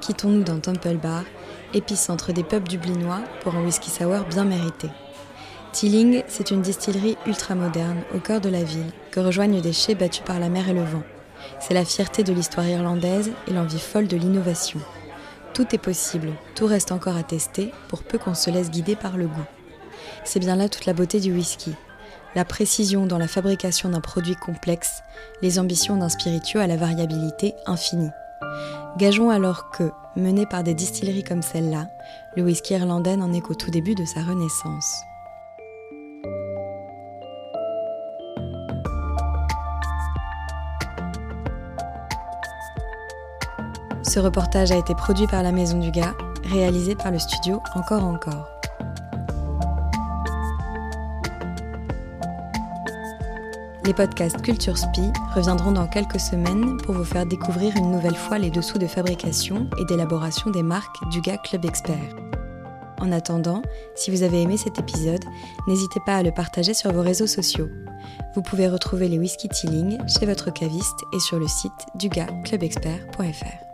Quittons-nous 0.00 0.42
dans 0.42 0.58
Temple 0.58 0.96
Bar 0.96 1.24
épicentre 1.74 2.32
des 2.32 2.44
pubs 2.44 2.68
dublinois 2.68 3.20
pour 3.42 3.54
un 3.54 3.64
whisky 3.64 3.90
sour 3.90 4.24
bien 4.28 4.44
mérité. 4.44 4.88
Teeling, 5.72 6.24
c'est 6.26 6.50
une 6.50 6.62
distillerie 6.62 7.16
ultra-moderne 7.26 8.02
au 8.14 8.18
cœur 8.18 8.40
de 8.40 8.48
la 8.48 8.64
ville 8.64 8.90
que 9.12 9.20
rejoignent 9.20 9.60
des 9.60 9.72
chais 9.72 9.94
battus 9.94 10.24
par 10.24 10.40
la 10.40 10.48
mer 10.48 10.68
et 10.68 10.74
le 10.74 10.82
vent. 10.82 11.02
C'est 11.60 11.74
la 11.74 11.84
fierté 11.84 12.24
de 12.24 12.32
l'histoire 12.32 12.66
irlandaise 12.66 13.30
et 13.46 13.52
l'envie 13.52 13.78
folle 13.78 14.08
de 14.08 14.16
l'innovation. 14.16 14.80
Tout 15.54 15.74
est 15.74 15.78
possible, 15.78 16.32
tout 16.54 16.66
reste 16.66 16.92
encore 16.92 17.16
à 17.16 17.22
tester 17.22 17.72
pour 17.88 18.02
peu 18.02 18.18
qu'on 18.18 18.34
se 18.34 18.50
laisse 18.50 18.70
guider 18.70 18.96
par 18.96 19.16
le 19.16 19.26
goût. 19.26 19.46
C'est 20.24 20.40
bien 20.40 20.56
là 20.56 20.68
toute 20.68 20.86
la 20.86 20.92
beauté 20.92 21.20
du 21.20 21.32
whisky. 21.32 21.74
La 22.34 22.44
précision 22.44 23.06
dans 23.06 23.18
la 23.18 23.28
fabrication 23.28 23.88
d'un 23.88 24.00
produit 24.00 24.36
complexe, 24.36 25.02
les 25.42 25.58
ambitions 25.58 25.96
d'un 25.96 26.08
spiritueux 26.08 26.60
à 26.60 26.66
la 26.66 26.76
variabilité 26.76 27.54
infinie. 27.66 28.10
Gageons 28.96 29.30
alors 29.30 29.70
que, 29.70 29.92
mené 30.16 30.46
par 30.46 30.62
des 30.62 30.74
distilleries 30.74 31.24
comme 31.24 31.42
celle-là, 31.42 31.86
le 32.36 32.42
whisky 32.42 32.74
irlandais 32.74 33.16
n'en 33.16 33.32
est 33.32 33.40
qu'au 33.40 33.54
tout 33.54 33.70
début 33.70 33.94
de 33.94 34.04
sa 34.04 34.20
renaissance. 34.22 35.02
Ce 44.02 44.18
reportage 44.18 44.72
a 44.72 44.76
été 44.76 44.94
produit 44.96 45.28
par 45.28 45.44
la 45.44 45.52
Maison 45.52 45.78
du 45.78 45.92
Gars, 45.92 46.14
réalisé 46.44 46.96
par 46.96 47.12
le 47.12 47.20
studio 47.20 47.62
Encore 47.76 48.04
Encore. 48.04 48.49
Les 53.90 53.94
podcasts 53.94 54.40
Culture 54.42 54.78
Spi 54.78 55.10
reviendront 55.34 55.72
dans 55.72 55.88
quelques 55.88 56.20
semaines 56.20 56.76
pour 56.76 56.94
vous 56.94 57.02
faire 57.02 57.26
découvrir 57.26 57.76
une 57.76 57.90
nouvelle 57.90 58.14
fois 58.14 58.38
les 58.38 58.48
dessous 58.48 58.78
de 58.78 58.86
fabrication 58.86 59.68
et 59.80 59.84
d'élaboration 59.84 60.52
des 60.52 60.62
marques 60.62 61.08
du 61.10 61.20
gars 61.20 61.38
Club 61.38 61.64
Expert. 61.64 62.14
En 63.00 63.10
attendant, 63.10 63.62
si 63.96 64.12
vous 64.12 64.22
avez 64.22 64.42
aimé 64.42 64.56
cet 64.56 64.78
épisode, 64.78 65.24
n'hésitez 65.66 65.98
pas 66.06 66.18
à 66.18 66.22
le 66.22 66.30
partager 66.30 66.72
sur 66.72 66.92
vos 66.92 67.02
réseaux 67.02 67.26
sociaux. 67.26 67.68
Vous 68.36 68.42
pouvez 68.42 68.68
retrouver 68.68 69.08
les 69.08 69.18
whisky 69.18 69.48
Teeling 69.48 69.98
chez 70.06 70.24
votre 70.24 70.52
caviste 70.52 71.00
et 71.12 71.18
sur 71.18 71.40
le 71.40 71.48
site 71.48 71.72
dugaclubexpert.fr. 71.96 73.69